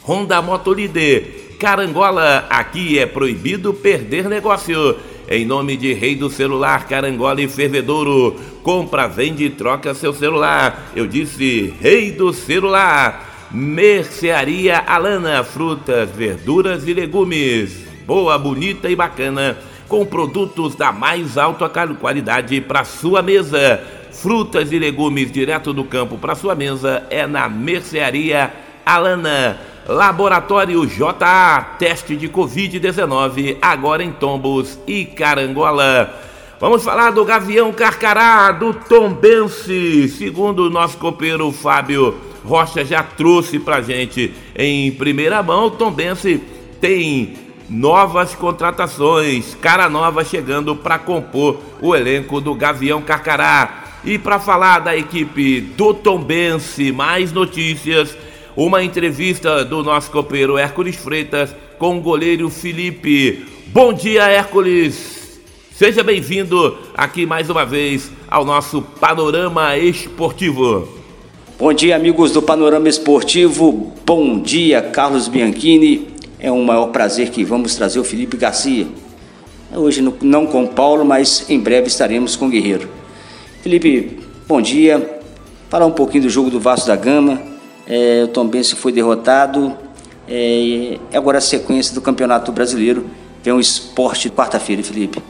Honda 0.08 0.41
Motolíder, 0.41 1.58
Carangola, 1.60 2.48
aqui 2.50 2.98
é 2.98 3.06
proibido 3.06 3.74
perder 3.74 4.30
negócio. 4.30 4.96
Em 5.32 5.46
nome 5.46 5.78
de 5.78 5.94
Rei 5.94 6.13
do 6.13 6.30
Celular, 6.30 6.86
Carangola 6.89 7.41
e 7.41 7.48
Fervedouro. 7.48 8.38
Compra, 8.62 9.08
vende 9.08 9.46
e 9.46 9.50
troca 9.50 9.94
seu 9.94 10.12
celular. 10.12 10.91
Eu 10.94 11.08
disse 11.08 11.74
Rei 11.80 12.12
do 12.12 12.34
Celular. 12.34 13.48
Mercearia 13.50 14.80
Alana, 14.80 15.41
frutas, 15.41 16.10
verduras 16.10 16.86
e 16.86 16.94
legumes. 16.94 17.88
Boa, 18.06 18.38
bonita 18.38 18.89
e 18.89 18.96
bacana, 18.96 19.58
com 19.88 20.06
produtos 20.06 20.76
da 20.76 20.91
mais 20.91 21.38
alta 21.38 21.70
qualidade 21.70 22.60
para 22.60 22.84
sua 22.84 23.22
mesa. 23.22 23.82
Frutas 24.12 24.70
e 24.74 24.78
legumes 24.78 25.32
direto 25.32 25.72
do 25.72 25.86
campo 25.86 26.17
para 26.17 26.36
sua 26.36 26.56
mesa 26.56 27.08
é 27.10 27.26
na 27.26 27.48
Mercearia 27.48 28.52
Alana. 28.86 29.71
Laboratório 29.88 30.86
JA, 30.86 31.76
teste 31.80 32.15
de 32.15 32.30
Covid-19, 32.30 33.58
agora 33.62 34.04
em 34.04 34.12
Tombos 34.12 34.78
e 34.86 35.06
Carangola. 35.06 36.22
Vamos 36.60 36.84
falar 36.84 37.12
do 37.12 37.26
Gavião 37.26 37.72
Carcará, 37.74 38.52
do 38.52 38.74
Tombense, 38.74 40.08
segundo 40.10 40.67
o 40.67 40.70
nosso 40.70 40.98
copeiro 40.98 41.52
Fábio 41.52 42.15
Rocha 42.46 42.86
já 42.86 43.02
trouxe 43.02 43.58
para 43.60 43.82
gente 43.82 44.32
em 44.56 44.91
primeira 44.91 45.41
mão. 45.41 45.65
O 45.65 45.72
Tombense 45.72 46.41
tem 46.80 47.34
novas 47.67 48.36
contratações, 48.36 49.56
cara 49.56 49.89
nova 49.89 50.24
chegando 50.24 50.76
para 50.76 51.00
compor 51.00 51.58
o 51.82 51.96
elenco 51.96 52.39
do 52.39 52.54
Gavião 52.54 53.02
Carcará. 53.02 53.80
E 54.04 54.17
para 54.17 54.39
falar 54.39 54.80
da 54.80 54.96
equipe 54.96 55.62
do 55.62 55.94
Tombense, 55.94 56.91
mais 56.91 57.32
notícias, 57.32 58.17
uma 58.56 58.84
entrevista 58.84 59.64
do 59.64 59.84
nosso 59.84 60.12
copeiro 60.12 60.58
Hércules 60.58 60.96
Freitas 60.96 61.56
com 61.78 61.98
o 61.98 62.02
goleiro 62.02 62.50
Felipe. 62.50 63.46
Bom 63.68 63.94
dia, 63.94 64.24
Hércules! 64.24 65.40
Seja 65.74 66.04
bem-vindo 66.04 66.78
aqui 66.94 67.26
mais 67.26 67.50
uma 67.50 67.66
vez 67.66 68.12
ao 68.30 68.46
nosso 68.46 68.82
Panorama 68.82 69.78
Esportivo. 69.78 70.88
Bom 71.58 71.74
dia, 71.74 71.96
amigos 71.96 72.32
do 72.32 72.42
Panorama 72.42 72.90
Esportivo. 72.90 73.94
Bom 74.06 74.40
dia, 74.40 74.82
Carlos 74.82 75.28
Bianchini. 75.28 76.10
É 76.40 76.52
um 76.52 76.64
maior 76.64 76.88
prazer 76.88 77.30
que 77.30 77.44
vamos 77.44 77.76
trazer 77.76 78.00
o 78.00 78.04
Felipe 78.04 78.36
Garcia. 78.36 78.88
Hoje 79.74 80.02
não 80.22 80.46
com 80.46 80.66
o 80.66 80.68
Paulo, 80.68 81.06
mas 81.06 81.50
em 81.50 81.60
breve 81.60 81.88
estaremos 81.88 82.36
com 82.36 82.48
o 82.48 82.50
Guerreiro. 82.50 82.90
Felipe, 83.62 84.20
bom 84.48 84.62
dia. 84.62 85.20
Falar 85.70 85.86
um 85.86 85.92
pouquinho 85.92 86.24
do 86.24 86.30
jogo 86.30 86.50
do 86.50 86.60
Vasco 86.60 86.88
da 86.88 86.96
Gama. 86.96 87.51
É, 87.88 88.28
o 88.36 88.44
Bense 88.46 88.76
foi 88.76 88.91
derrotado. 88.91 89.78
É, 90.28 90.98
agora 91.13 91.39
a 91.39 91.41
sequência 91.41 91.94
do 91.94 92.02
Campeonato 92.02 92.52
Brasileiro. 92.52 93.10
Vem 93.44 93.54
um 93.54 93.60
esporte 93.60 94.30
quarta-feira, 94.30 94.84
Felipe. 94.84 95.22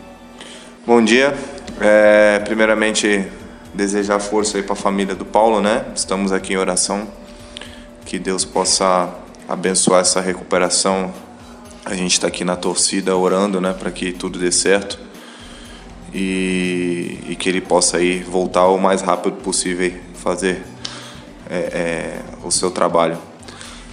Bom 0.85 1.03
dia. 1.03 1.33
É, 1.79 2.39
primeiramente, 2.39 3.25
desejar 3.73 4.19
força 4.19 4.57
aí 4.57 4.63
para 4.63 4.73
a 4.73 4.75
família 4.75 5.15
do 5.15 5.25
Paulo, 5.25 5.61
né? 5.61 5.85
Estamos 5.95 6.31
aqui 6.31 6.53
em 6.53 6.57
oração, 6.57 7.07
que 8.05 8.19
Deus 8.19 8.43
possa 8.43 9.09
abençoar 9.47 10.01
essa 10.01 10.19
recuperação. 10.19 11.13
A 11.85 11.95
gente 11.95 12.13
está 12.13 12.27
aqui 12.27 12.43
na 12.43 12.55
torcida 12.55 13.15
orando, 13.15 13.59
né, 13.59 13.73
para 13.73 13.89
que 13.91 14.11
tudo 14.11 14.37
dê 14.37 14.51
certo 14.51 14.99
e, 16.13 17.17
e, 17.29 17.35
que 17.35 17.49
ele 17.49 17.61
possa 17.61 17.97
aí 17.97 18.19
voltar 18.19 18.67
o 18.67 18.77
mais 18.77 19.01
rápido 19.01 19.37
possível 19.37 19.93
fazer 20.13 20.63
é, 21.51 21.55
é, 21.57 22.19
o 22.43 22.49
seu 22.49 22.71
trabalho. 22.71 23.17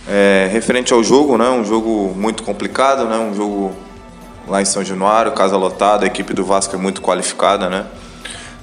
É, 0.09 0.49
referente 0.53 0.93
ao 0.93 1.03
jogo, 1.03 1.37
né, 1.37 1.51
um 1.51 1.65
jogo 1.65 2.15
muito 2.17 2.45
complicado, 2.45 3.05
né, 3.05 3.19
um 3.19 3.35
jogo 3.35 3.75
lá 4.47 4.63
em 4.63 4.65
São 4.65 4.85
Januário, 4.85 5.33
casa 5.33 5.57
lotada, 5.57 6.05
a 6.05 6.07
equipe 6.07 6.33
do 6.33 6.45
Vasco 6.45 6.75
é 6.75 6.79
muito 6.79 7.03
qualificada, 7.03 7.69
né. 7.69 7.87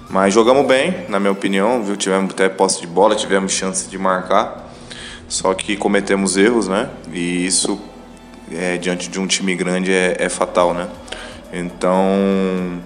Mas 0.09 0.33
jogamos 0.33 0.65
bem, 0.65 1.05
na 1.09 1.19
minha 1.19 1.31
opinião, 1.31 1.83
viu? 1.83 1.97
Tivemos 1.97 2.31
até 2.31 2.47
posse 2.47 2.79
de 2.79 2.87
bola, 2.87 3.15
tivemos 3.15 3.51
chance 3.51 3.89
de 3.89 3.97
marcar. 3.97 4.71
Só 5.27 5.53
que 5.55 5.75
cometemos 5.75 6.37
erros, 6.37 6.67
né? 6.67 6.89
E 7.11 7.45
isso, 7.45 7.81
é, 8.51 8.77
diante 8.77 9.09
de 9.09 9.19
um 9.19 9.25
time 9.25 9.55
grande, 9.55 9.91
é, 9.91 10.15
é 10.19 10.29
fatal, 10.29 10.75
né? 10.75 10.87
Então, 11.51 12.79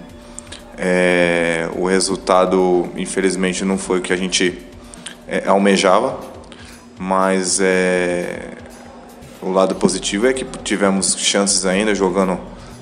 é, 0.78 1.68
o 1.76 1.86
resultado, 1.86 2.88
infelizmente, 2.96 3.66
não 3.66 3.76
foi 3.76 3.98
o 3.98 4.02
que 4.02 4.14
a 4.14 4.16
gente 4.16 4.58
é, 5.30 5.48
almejava, 5.48 6.18
mas 6.98 7.60
é, 7.60 8.48
o 9.40 9.50
lado 9.50 9.76
positivo 9.76 10.26
é 10.26 10.32
que 10.32 10.44
tivemos 10.64 11.16
chances 11.16 11.64
ainda 11.64 11.94
jogando 11.94 12.38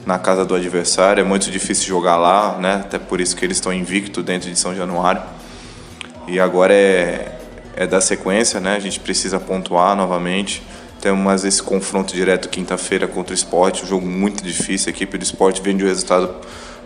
na 0.06 0.18
casa 0.18 0.46
do 0.46 0.54
adversário. 0.54 1.20
É 1.20 1.24
muito 1.24 1.50
difícil 1.50 1.86
jogar 1.86 2.16
lá, 2.16 2.56
né? 2.58 2.76
Até 2.76 2.98
por 2.98 3.20
isso 3.20 3.36
que 3.36 3.44
eles 3.44 3.58
estão 3.58 3.70
invicto 3.70 4.22
dentro 4.22 4.50
de 4.50 4.58
São 4.58 4.74
Januário. 4.74 5.22
E 6.26 6.40
agora 6.40 6.72
é, 6.72 7.38
é 7.76 7.86
dar 7.86 8.00
sequência, 8.00 8.58
né? 8.58 8.76
A 8.76 8.80
gente 8.80 8.98
precisa 8.98 9.38
pontuar 9.38 9.94
novamente. 9.94 10.62
Temos 11.02 11.44
esse 11.44 11.62
confronto 11.62 12.14
direto 12.14 12.48
quinta-feira 12.48 13.06
contra 13.06 13.32
o 13.32 13.34
esporte, 13.34 13.84
um 13.84 13.86
jogo 13.86 14.06
muito 14.06 14.42
difícil. 14.42 14.88
A 14.88 14.90
equipe 14.90 15.18
do 15.18 15.22
esporte 15.22 15.60
vem 15.60 15.76
de 15.76 15.84
um 15.84 15.86
resultado 15.86 16.34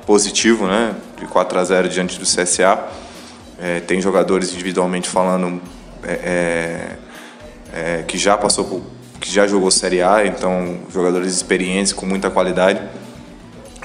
positivo, 0.04 0.66
né? 0.66 0.96
De 1.18 1.26
4 1.26 1.58
a 1.58 1.64
0 1.64 1.88
diante 1.88 2.18
do 2.18 2.24
CSA. 2.24 2.78
É, 3.62 3.78
tem 3.78 4.00
jogadores 4.00 4.52
individualmente 4.52 5.08
falando 5.08 5.62
é, 6.02 6.12
é, 6.12 6.96
é, 7.72 8.02
que 8.02 8.18
já 8.18 8.36
passou 8.36 8.64
por, 8.64 8.82
que 9.20 9.30
já 9.30 9.46
jogou 9.46 9.70
Série 9.70 10.02
A, 10.02 10.26
então 10.26 10.80
jogadores 10.92 11.32
experientes 11.32 11.92
com 11.92 12.04
muita 12.04 12.28
qualidade. 12.28 12.82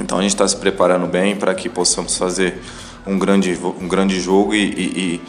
Então 0.02 0.18
a 0.18 0.22
gente 0.24 0.32
está 0.32 0.48
se 0.48 0.56
preparando 0.56 1.06
bem 1.06 1.36
para 1.36 1.54
que 1.54 1.70
possamos 1.70 2.18
fazer 2.18 2.60
um 3.06 3.20
grande, 3.20 3.56
um 3.80 3.88
grande 3.88 4.20
jogo 4.20 4.56
e, 4.56 4.63
e, 4.63 5.22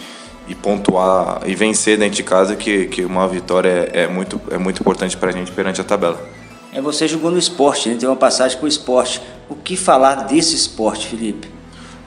e, 0.48 0.54
pontuar 0.54 1.42
e 1.46 1.54
vencer 1.54 1.98
dentro 1.98 2.16
de 2.16 2.22
casa, 2.22 2.56
que, 2.56 2.86
que 2.86 3.04
uma 3.04 3.28
vitória 3.28 3.90
é, 3.92 4.04
é 4.04 4.08
muito, 4.08 4.40
é 4.50 4.56
muito 4.56 4.80
importante 4.80 5.14
para 5.14 5.28
a 5.28 5.32
gente 5.32 5.52
perante 5.52 5.82
a 5.82 5.84
tabela. 5.84 6.18
É, 6.72 6.80
você 6.80 7.06
jogou 7.06 7.30
no 7.30 7.38
esporte, 7.38 7.90
né? 7.90 7.96
tem 8.00 8.08
uma 8.08 8.16
passagem 8.16 8.56
para 8.56 8.64
o 8.64 8.68
esporte. 8.68 9.20
O 9.46 9.54
que 9.54 9.76
falar 9.76 10.26
desse 10.26 10.54
esporte, 10.54 11.06
Felipe? 11.06 11.57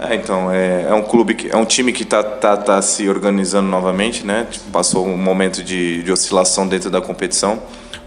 É, 0.01 0.15
então, 0.15 0.51
é, 0.51 0.87
é 0.89 0.93
um 0.93 1.03
clube, 1.03 1.35
que, 1.35 1.49
é 1.49 1.55
um 1.55 1.65
time 1.65 1.93
que 1.93 2.03
está 2.03 2.23
tá, 2.23 2.57
tá 2.57 2.81
se 2.81 3.07
organizando 3.07 3.69
novamente, 3.69 4.25
né? 4.25 4.47
Tipo, 4.49 4.71
passou 4.71 5.05
um 5.05 5.15
momento 5.15 5.63
de, 5.63 6.01
de 6.03 6.11
oscilação 6.11 6.67
dentro 6.67 6.89
da 6.89 6.99
competição 6.99 7.61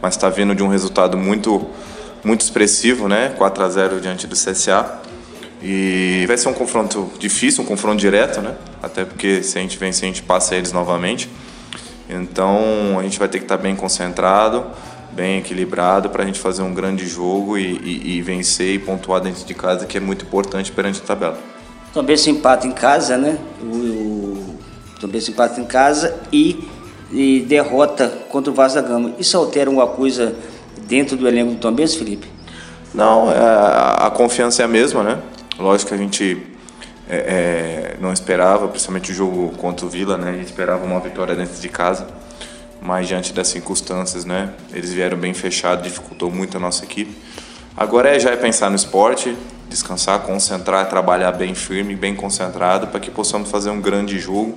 mas 0.04 0.16
está 0.16 0.28
vindo 0.28 0.54
de 0.54 0.62
um 0.62 0.68
resultado 0.68 1.16
muito, 1.16 1.66
muito 2.22 2.42
expressivo, 2.42 3.09
né? 3.09 3.30
4 3.38 3.64
a 3.64 3.68
0 3.70 4.00
diante 4.02 4.26
do 4.26 4.35
CSA. 4.35 5.00
E 5.62 6.26
vai 6.26 6.37
ser 6.37 6.50
um 6.50 6.52
confronto 6.52 7.11
difícil, 7.18 7.64
um 7.64 7.66
confronto 7.66 7.96
direto, 7.96 8.42
né? 8.42 8.54
Até 8.83 9.07
porque 9.07 9.42
se 9.42 9.57
a 9.57 9.62
gente 9.62 9.78
vence, 9.78 10.04
a 10.04 10.07
gente 10.07 10.20
passa 10.22 10.57
eles 10.57 10.72
novamente. 10.72 11.30
Então 12.07 12.98
a 12.98 13.02
gente 13.02 13.18
vai 13.18 13.28
ter 13.28 13.38
que 13.38 13.46
estar 13.46 13.57
tá 13.57 13.62
bem 13.62 13.74
concentrado, 13.74 14.66
bem 15.11 15.38
equilibrado 15.38 16.11
para 16.11 16.22
a 16.22 16.26
gente 16.26 16.38
fazer 16.38 16.61
um 16.61 16.74
grande 16.74 17.07
jogo 17.07 17.57
e, 17.57 17.62
e, 17.62 18.18
e, 18.18 18.20
vencer 18.20 18.74
e 18.74 18.78
pontuar 18.78 19.22
dentro 19.22 19.42
de 19.42 19.54
casa, 19.54 19.87
que 19.87 19.96
é 19.96 20.00
muito 20.00 20.26
importante 20.26 20.70
perante 20.70 21.00
a 21.00 21.07
tabela. 21.07 21.54
Também 21.94 22.16
se 22.16 22.28
empata 22.28 22.66
em 22.66 22.72
casa, 22.72 23.16
né? 23.16 23.38
O, 23.62 23.66
o, 23.66 24.59
também 25.00 25.20
se 25.20 25.30
empata 25.30 25.61
em 25.61 25.64
casa 25.64 26.20
e 26.30 26.68
e 27.14 27.40
derrota 27.40 28.09
contra 28.28 28.50
o 28.50 28.54
Vasco 28.54 28.80
da 28.80 28.87
Gama. 28.87 29.12
Isso 29.18 29.37
altera 29.37 29.70
alguma 29.70 29.87
coisa 29.87 30.35
dentro 30.87 31.16
do 31.16 31.28
elenco 31.28 31.52
do 31.52 31.59
Tom 31.59 31.72
Benz, 31.72 31.94
Felipe? 31.94 32.28
Não, 32.92 33.30
é, 33.30 33.37
a 33.37 34.11
confiança 34.11 34.62
é 34.62 34.64
a 34.64 34.68
mesma, 34.68 35.02
né? 35.02 35.18
Lógico 35.59 35.90
que 35.90 35.94
a 35.94 35.98
gente 35.98 36.42
é, 37.09 37.16
é, 37.16 37.96
não 38.00 38.12
esperava, 38.12 38.66
principalmente 38.66 39.12
o 39.12 39.14
jogo 39.14 39.50
contra 39.57 39.87
o 39.87 39.88
Vila, 39.88 40.18
né? 40.18 40.30
A 40.30 40.33
gente 40.33 40.46
esperava 40.46 40.85
uma 40.85 40.98
vitória 40.98 41.35
dentro 41.35 41.61
de 41.61 41.68
casa, 41.68 42.07
mas 42.83 43.07
diante 43.07 43.33
das 43.33 43.46
circunstâncias, 43.46 44.24
né? 44.24 44.50
Eles 44.72 44.92
vieram 44.92 45.16
bem 45.16 45.35
fechados, 45.35 45.85
dificultou 45.85 46.30
muito 46.30 46.57
a 46.57 46.61
nossa 46.61 46.85
equipe. 46.85 47.16
Agora 47.77 48.15
é 48.15 48.21
já 48.21 48.31
é 48.31 48.37
pensar 48.37 48.71
no 48.71 48.77
esporte, 48.77 49.37
descansar, 49.69 50.21
concentrar, 50.21 50.89
trabalhar 50.89 51.33
bem 51.33 51.57
firme, 51.57 51.97
bem 51.97 52.15
concentrado, 52.15 52.87
para 52.87 53.01
que 53.01 53.11
possamos 53.11 53.51
fazer 53.51 53.71
um 53.71 53.81
grande 53.81 54.17
jogo 54.17 54.57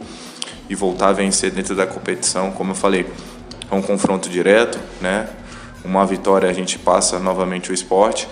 e 0.69 0.75
voltar 0.75 1.09
a 1.09 1.13
vencer 1.13 1.49
dentro 1.49 1.75
da 1.75 1.87
competição. 1.87 2.51
Como 2.51 2.71
eu 2.71 2.75
falei, 2.75 3.07
é 3.71 3.73
um 3.75 3.81
confronto 3.81 4.29
direto, 4.29 4.79
né? 5.01 5.27
Uma 5.83 6.05
vitória 6.05 6.47
a 6.47 6.53
gente 6.53 6.77
passa 6.77 7.17
novamente 7.17 7.71
o 7.71 7.73
esporte 7.73 8.27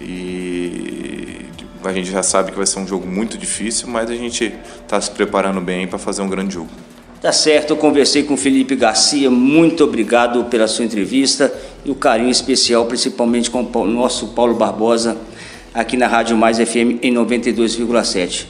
e 0.00 1.44
a 1.84 1.92
gente 1.92 2.10
já 2.10 2.22
sabe 2.22 2.52
que 2.52 2.56
vai 2.56 2.66
ser 2.66 2.78
um 2.78 2.86
jogo 2.86 3.06
muito 3.06 3.36
difícil, 3.36 3.88
mas 3.88 4.08
a 4.10 4.14
gente 4.14 4.54
está 4.80 4.98
se 4.98 5.10
preparando 5.10 5.60
bem 5.60 5.86
para 5.86 5.98
fazer 5.98 6.22
um 6.22 6.28
grande 6.28 6.54
jogo. 6.54 6.70
Tá 7.20 7.32
certo, 7.32 7.70
eu 7.70 7.76
conversei 7.76 8.24
com 8.24 8.34
o 8.34 8.36
Felipe 8.36 8.74
Garcia, 8.74 9.30
muito 9.30 9.84
obrigado 9.84 10.44
pela 10.46 10.66
sua 10.66 10.84
entrevista 10.84 11.52
e 11.84 11.90
o 11.90 11.94
carinho 11.94 12.30
especial, 12.30 12.86
principalmente 12.86 13.50
com 13.50 13.62
o 13.62 13.86
nosso 13.86 14.28
Paulo 14.28 14.54
Barbosa, 14.54 15.16
aqui 15.74 15.96
na 15.96 16.06
Rádio 16.06 16.36
Mais 16.36 16.58
FM 16.58 17.02
em 17.02 17.12
92,7. 17.12 18.46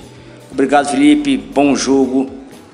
Obrigado, 0.51 0.91
Felipe, 0.91 1.37
bom 1.37 1.75
jogo 1.75 2.29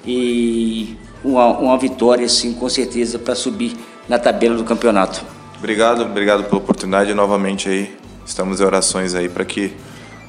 e 0.04 0.96
uma, 1.22 1.58
uma 1.58 1.78
vitória, 1.78 2.28
sim, 2.28 2.54
com 2.54 2.68
certeza, 2.68 3.18
para 3.18 3.34
subir 3.34 3.72
na 4.08 4.18
tabela 4.18 4.56
do 4.56 4.64
campeonato. 4.64 5.24
Obrigado, 5.58 6.02
obrigado 6.02 6.44
pela 6.44 6.56
oportunidade 6.56 7.12
novamente 7.14 7.68
aí. 7.68 7.96
Estamos 8.24 8.60
em 8.60 8.64
orações 8.64 9.14
aí 9.14 9.28
para 9.28 9.44
que 9.44 9.72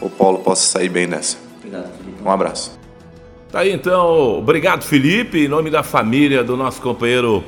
o 0.01 0.09
Paulo 0.09 0.39
possa 0.39 0.67
sair 0.67 0.89
bem 0.89 1.07
dessa. 1.07 1.37
Obrigado, 1.57 1.91
Felipe. 1.97 2.23
Um 2.23 2.31
abraço. 2.31 2.79
Tá 3.51 3.59
aí 3.61 3.71
então, 3.71 4.37
obrigado 4.37 4.83
Felipe, 4.83 5.45
em 5.45 5.47
nome 5.47 5.71
da 5.71 5.81
família 5.81 6.43
do 6.43 6.55
nosso 6.55 6.79
companheiro 6.81 7.43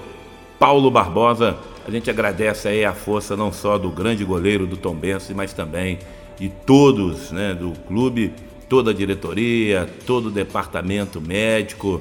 Paulo 0.57 0.89
Barbosa. 0.89 1.57
A 1.85 1.91
gente 1.91 2.09
agradece 2.09 2.67
aí 2.67 2.85
a 2.85 2.93
força 2.93 3.35
não 3.35 3.51
só 3.51 3.77
do 3.77 3.89
grande 3.89 4.23
goleiro 4.23 4.67
do 4.67 4.77
Tombense, 4.77 5.33
mas 5.33 5.51
também 5.51 5.99
de 6.37 6.49
todos, 6.49 7.31
né, 7.31 7.53
do 7.53 7.71
clube, 7.87 8.33
toda 8.69 8.91
a 8.91 8.93
diretoria, 8.93 9.89
todo 10.05 10.27
o 10.27 10.31
departamento 10.31 11.19
médico, 11.19 11.99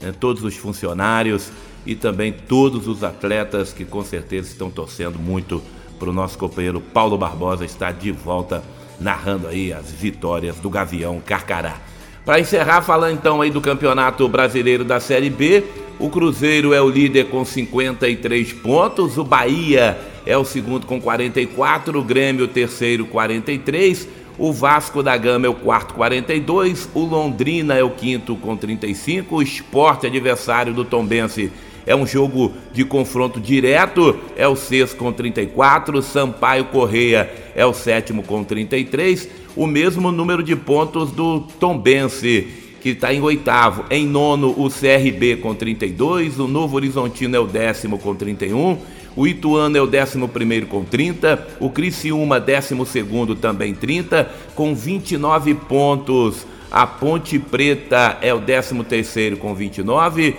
né, 0.00 0.12
todos 0.18 0.44
os 0.44 0.56
funcionários 0.56 1.50
e 1.84 1.94
também 1.94 2.32
todos 2.32 2.86
os 2.86 3.02
atletas 3.02 3.72
que 3.72 3.84
com 3.84 4.04
certeza 4.04 4.48
estão 4.48 4.70
torcendo 4.70 5.18
muito 5.18 5.62
para 5.98 6.10
o 6.10 6.12
nosso 6.12 6.36
companheiro 6.38 6.80
Paulo 6.80 7.16
Barbosa 7.16 7.64
estar 7.64 7.92
de 7.92 8.12
volta 8.12 8.62
narrando 9.00 9.48
aí 9.48 9.72
as 9.72 9.90
vitórias 9.90 10.56
do 10.56 10.70
Gavião 10.70 11.20
Carcará. 11.20 11.76
Para 12.24 12.38
encerrar, 12.38 12.82
falando 12.82 13.14
então 13.14 13.40
aí 13.40 13.50
do 13.50 13.60
Campeonato 13.60 14.28
Brasileiro 14.28 14.84
da 14.84 15.00
Série 15.00 15.30
B, 15.30 15.64
o 16.02 16.10
Cruzeiro 16.10 16.74
é 16.74 16.82
o 16.82 16.88
líder 16.88 17.28
com 17.28 17.44
53 17.44 18.52
pontos, 18.54 19.16
o 19.16 19.22
Bahia 19.22 19.96
é 20.26 20.36
o 20.36 20.44
segundo 20.44 20.84
com 20.84 21.00
44, 21.00 21.96
o 21.96 22.02
Grêmio 22.02 22.46
o 22.46 22.48
terceiro 22.48 23.06
43, 23.06 24.08
o 24.36 24.52
Vasco 24.52 25.00
da 25.00 25.16
Gama 25.16 25.46
é 25.46 25.48
o 25.48 25.54
quarto 25.54 25.94
42, 25.94 26.88
o 26.92 27.04
Londrina 27.04 27.74
é 27.74 27.84
o 27.84 27.90
quinto 27.90 28.34
com 28.34 28.56
35, 28.56 29.36
o 29.36 29.42
Esporte 29.42 30.08
adversário 30.08 30.74
do 30.74 30.84
Tombense 30.84 31.52
é 31.86 31.94
um 31.94 32.04
jogo 32.04 32.52
de 32.72 32.84
confronto 32.84 33.38
direto, 33.38 34.18
é 34.36 34.48
o 34.48 34.56
sexto 34.56 34.96
com 34.96 35.12
34, 35.12 36.02
Sampaio 36.02 36.64
Correia 36.64 37.32
é 37.54 37.64
o 37.64 37.72
sétimo 37.72 38.24
com 38.24 38.42
33, 38.42 39.28
o 39.54 39.68
mesmo 39.68 40.10
número 40.10 40.42
de 40.42 40.56
pontos 40.56 41.12
do 41.12 41.42
Tombense, 41.60 42.61
que 42.82 42.90
está 42.90 43.14
em 43.14 43.20
oitavo. 43.20 43.84
Em 43.90 44.06
nono, 44.06 44.50
o 44.50 44.68
CRB 44.68 45.36
com 45.36 45.54
32, 45.54 46.38
o 46.38 46.48
Novo 46.48 46.76
Horizontino 46.76 47.36
é 47.36 47.40
o 47.40 47.46
décimo 47.46 47.98
com 47.98 48.14
31 48.14 48.78
o 49.14 49.26
Ituano 49.26 49.76
é 49.76 49.80
o 49.80 49.86
11 49.86 50.66
com 50.66 50.84
30, 50.84 51.48
o 51.60 51.68
Criciúma 51.68 52.40
12 52.40 53.34
também 53.40 53.74
30, 53.74 54.30
com 54.54 54.74
29 54.74 55.54
pontos. 55.54 56.46
A 56.70 56.86
Ponte 56.86 57.38
Preta 57.38 58.18
é 58.22 58.32
o 58.32 58.40
13 58.40 59.36
com 59.38 59.54
29. 59.54 60.36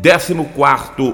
14 0.00 0.34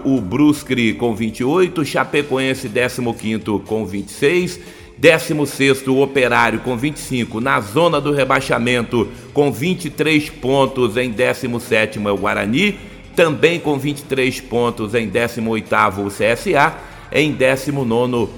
o 0.04 0.20
Brusque 0.20 0.92
com 0.92 1.14
28, 1.14 1.84
Chapecoense 1.84 2.68
15 2.68 3.40
com 3.66 3.84
26, 3.84 4.60
16 4.98 5.86
o 5.86 6.02
Operário 6.02 6.58
com 6.60 6.76
25, 6.76 7.40
na 7.40 7.60
zona 7.60 8.00
do 8.00 8.12
rebaixamento 8.12 9.06
com 9.32 9.52
23 9.52 10.28
pontos 10.30 10.96
em 10.96 11.10
17 11.10 12.00
é 12.04 12.10
o 12.10 12.16
Guarani, 12.16 12.78
também 13.14 13.60
com 13.60 13.78
23 13.78 14.40
pontos 14.40 14.94
em 14.94 15.08
18º 15.08 16.04
o 16.04 16.08
CSA, 16.08 16.74
em 17.12 17.32
19º 17.32 18.28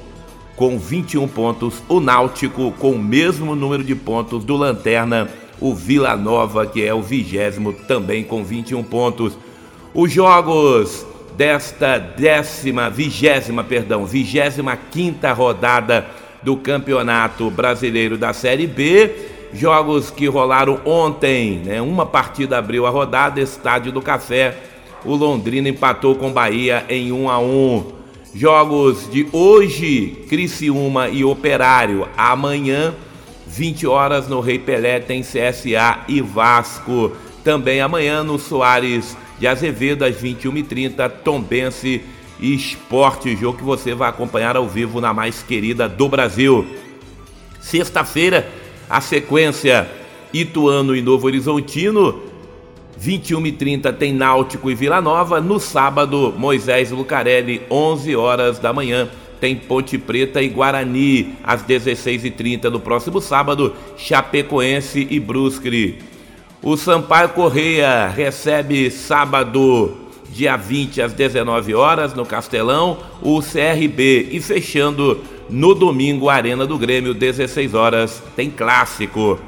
com 0.55 0.79
21 0.79 1.27
pontos 1.29 1.83
o 1.89 1.99
Náutico 1.99 2.73
com 2.73 2.93
o 2.93 2.99
mesmo 2.99 3.55
número 3.55 3.83
de 3.83 3.95
pontos 3.95 4.45
do 4.45 4.57
Lanterna, 4.57 5.31
o 5.59 5.75
Vila 5.75 6.15
Nova 6.15 6.67
que 6.67 6.85
é 6.85 6.93
o 6.93 7.01
vigésimo 7.01 7.73
também 7.73 8.23
com 8.23 8.45
21 8.45 8.83
pontos. 8.83 9.33
Os 9.95 10.13
jogos 10.13 11.07
desta 11.39 11.97
décima, 11.97 12.91
vigésima, 12.91 13.65
perdão, 13.65 14.05
vigésima 14.05 14.77
quinta 14.77 15.33
rodada 15.33 16.07
do 16.43 16.57
Campeonato 16.57 17.51
Brasileiro 17.51 18.17
da 18.17 18.33
Série 18.33 18.67
B, 18.67 19.11
jogos 19.53 20.11
que 20.11 20.27
rolaram 20.27 20.81
ontem, 20.85 21.61
né? 21.65 21.81
Uma 21.83 22.07
partida 22.07 22.59
abriu 22.59 22.87
a 22.87 22.91
rodada, 22.91 23.41
Estádio 23.41 23.93
do 23.93 24.01
Café 24.01 24.71
o 25.05 25.15
Londrina 25.15 25.69
empatou 25.69 26.15
com 26.15 26.33
Bahia 26.33 26.85
em 26.89 27.11
1 27.11 27.31
a 27.31 27.39
1. 27.39 27.93
Jogos 28.35 29.11
de 29.11 29.27
hoje, 29.33 30.25
Criciúma 30.29 31.09
e 31.09 31.25
Operário. 31.25 32.07
Amanhã, 32.17 32.95
20 33.47 33.87
horas 33.87 34.29
no 34.29 34.41
Rei 34.41 34.59
Pelé 34.59 35.01
tem 35.01 35.23
CSA 35.23 36.01
e 36.07 36.21
Vasco. 36.21 37.13
Também 37.43 37.81
amanhã 37.81 38.23
no 38.23 38.39
Soares 38.39 39.17
de 39.39 39.47
Azevedo 39.47 40.05
às 40.05 40.17
21h30, 40.17 41.11
Tombense 41.25 42.03
e 42.41 42.55
Esporte, 42.55 43.37
jogo 43.37 43.59
que 43.59 43.65
você 43.65 43.95
vai 43.95 44.09
acompanhar 44.09 44.57
ao 44.57 44.69
vivo 44.69 45.01
na 45.01 45.13
mais 45.13 45.43
querida 45.43 45.89
do 45.89 46.09
Brasil. 46.09 46.67
Sexta-feira, 47.61 48.49
a 48.89 49.01
sequência 49.01 49.89
Ituano 50.33 50.95
e 50.95 51.03
Novo 51.03 51.27
Horizontino. 51.27 52.23
21h30 53.01 53.93
tem 53.95 54.13
Náutico 54.13 54.71
e 54.71 54.75
Vila 54.75 55.01
Nova. 55.01 55.41
No 55.41 55.59
sábado, 55.59 56.35
Moisés 56.37 56.91
Lucarelli, 56.91 57.63
11 57.71 58.15
horas 58.17 58.59
da 58.59 58.73
manhã. 58.73 59.09
Tem 59.41 59.57
Ponte 59.57 59.97
Preta 59.97 60.43
e 60.43 60.49
Guarani, 60.49 61.35
às 61.43 61.63
16h30 61.63 62.65
no 62.65 62.79
próximo 62.79 63.21
sábado. 63.21 63.75
Chapecoense 63.97 65.07
e 65.11 65.19
Brusque. 65.19 65.99
O 66.63 66.77
Sampaio 66.77 67.31
Correia 67.31 68.07
recebe 68.09 68.91
sábado, 68.91 69.97
dia 70.33 70.57
20 70.57 71.03
às 71.03 71.13
19 71.13 71.75
horas 71.75 72.15
no 72.15 72.25
Castelão, 72.25 72.99
o 73.21 73.41
CRB 73.41 74.29
e 74.31 74.41
fechando 74.41 75.21
no 75.49 75.75
domingo 75.75 76.29
Arena 76.29 76.67
do 76.67 76.79
Grêmio 76.79 77.13
16 77.13 77.75
horas 77.75 78.23
tem 78.37 78.51
clássico. 78.51 79.39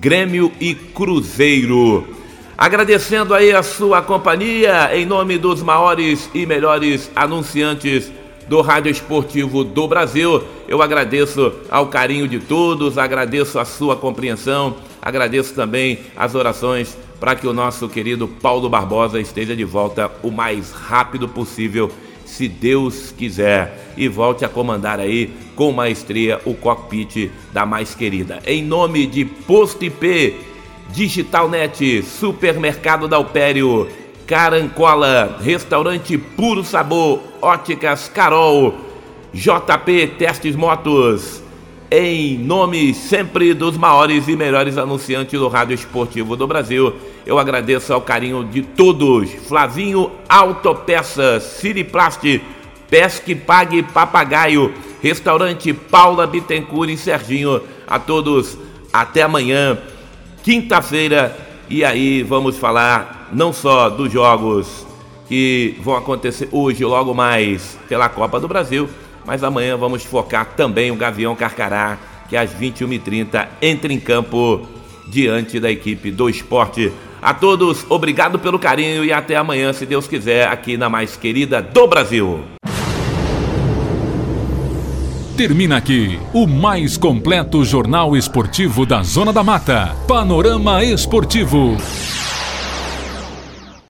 Grêmio 0.00 0.52
e 0.60 0.74
Cruzeiro. 0.74 2.06
Agradecendo 2.58 3.34
aí 3.34 3.52
a 3.52 3.62
sua 3.62 4.02
companhia 4.02 4.90
em 4.94 5.06
nome 5.06 5.38
dos 5.38 5.62
maiores 5.62 6.28
e 6.34 6.44
melhores 6.44 7.10
anunciantes 7.14 8.12
do 8.48 8.60
Rádio 8.60 8.90
Esportivo 8.90 9.64
do 9.64 9.88
Brasil. 9.88 10.42
Eu 10.68 10.82
agradeço 10.82 11.52
ao 11.70 11.86
carinho 11.86 12.28
de 12.28 12.38
todos, 12.38 12.98
agradeço 12.98 13.58
a 13.58 13.64
sua 13.64 13.96
compreensão, 13.96 14.76
agradeço 15.00 15.54
também 15.54 15.98
as 16.16 16.34
orações 16.34 16.96
para 17.20 17.34
que 17.34 17.46
o 17.46 17.52
nosso 17.52 17.88
querido 17.88 18.26
Paulo 18.26 18.68
Barbosa 18.68 19.20
esteja 19.20 19.54
de 19.54 19.64
volta 19.64 20.10
o 20.22 20.30
mais 20.30 20.72
rápido 20.72 21.28
possível 21.28 21.90
se 22.24 22.48
Deus 22.48 23.14
quiser, 23.16 23.92
e 23.96 24.08
volte 24.08 24.44
a 24.44 24.48
comandar 24.48 24.98
aí 24.98 25.32
com 25.54 25.70
maestria 25.70 26.40
o 26.44 26.54
cockpit 26.54 27.30
da 27.52 27.64
mais 27.64 27.94
querida. 27.94 28.40
Em 28.44 28.62
nome 28.62 29.06
de 29.06 29.24
Posto 29.24 29.84
IP, 29.84 30.34
Digitalnet, 30.90 32.02
Supermercado 32.02 33.06
da 33.06 33.16
Alpério, 33.16 33.86
Carancola, 34.26 35.38
Restaurante 35.40 36.18
Puro 36.18 36.64
Sabor, 36.64 37.20
Óticas 37.40 38.08
Carol, 38.08 38.74
JP 39.32 40.14
Testes 40.18 40.56
Motos, 40.56 41.42
em 41.90 42.38
nome 42.38 42.94
sempre 42.94 43.54
dos 43.54 43.76
maiores 43.76 44.26
e 44.28 44.36
melhores 44.36 44.78
anunciantes 44.78 45.38
do 45.38 45.48
rádio 45.48 45.74
esportivo 45.74 46.36
do 46.36 46.46
Brasil, 46.46 46.94
eu 47.26 47.38
agradeço 47.38 47.92
ao 47.92 48.00
carinho 48.00 48.44
de 48.44 48.62
todos. 48.62 49.30
Flavinho 49.46 50.10
Autopeças, 50.28 51.42
Siriplast, 51.42 52.40
Pesque 52.88 53.34
Pague 53.34 53.82
Papagaio, 53.82 54.72
Restaurante 55.02 55.72
Paula 55.72 56.26
Bittencourt 56.26 56.90
e 56.90 56.96
Serginho. 56.96 57.60
A 57.86 57.98
todos, 57.98 58.56
até 58.92 59.22
amanhã, 59.22 59.78
quinta-feira. 60.42 61.36
E 61.68 61.84
aí 61.84 62.22
vamos 62.22 62.58
falar 62.58 63.28
não 63.32 63.52
só 63.52 63.88
dos 63.88 64.12
jogos 64.12 64.86
que 65.28 65.76
vão 65.80 65.96
acontecer 65.96 66.48
hoje, 66.52 66.84
logo 66.84 67.14
mais, 67.14 67.78
pela 67.88 68.08
Copa 68.08 68.38
do 68.38 68.46
Brasil, 68.46 68.88
mas 69.24 69.42
amanhã 69.42 69.76
vamos 69.76 70.04
focar 70.04 70.46
também 70.56 70.90
o 70.90 70.96
Gavião 70.96 71.34
Carcará, 71.34 71.98
que 72.28 72.36
às 72.36 72.50
21h30 72.50 73.48
entra 73.60 73.92
em 73.92 74.00
campo 74.00 74.66
diante 75.08 75.60
da 75.60 75.70
equipe 75.70 76.10
do 76.10 76.28
esporte. 76.28 76.92
A 77.20 77.32
todos, 77.32 77.86
obrigado 77.88 78.38
pelo 78.38 78.58
carinho 78.58 79.04
e 79.04 79.12
até 79.12 79.36
amanhã, 79.36 79.72
se 79.72 79.86
Deus 79.86 80.06
quiser, 80.06 80.46
aqui 80.48 80.76
na 80.76 80.88
mais 80.88 81.16
querida 81.16 81.62
do 81.62 81.86
Brasil. 81.86 82.40
Termina 85.36 85.78
aqui 85.78 86.20
o 86.32 86.46
mais 86.46 86.96
completo 86.96 87.64
jornal 87.64 88.16
esportivo 88.16 88.86
da 88.86 89.02
Zona 89.02 89.32
da 89.32 89.42
Mata. 89.42 89.96
Panorama 90.06 90.84
Esportivo. 90.84 91.76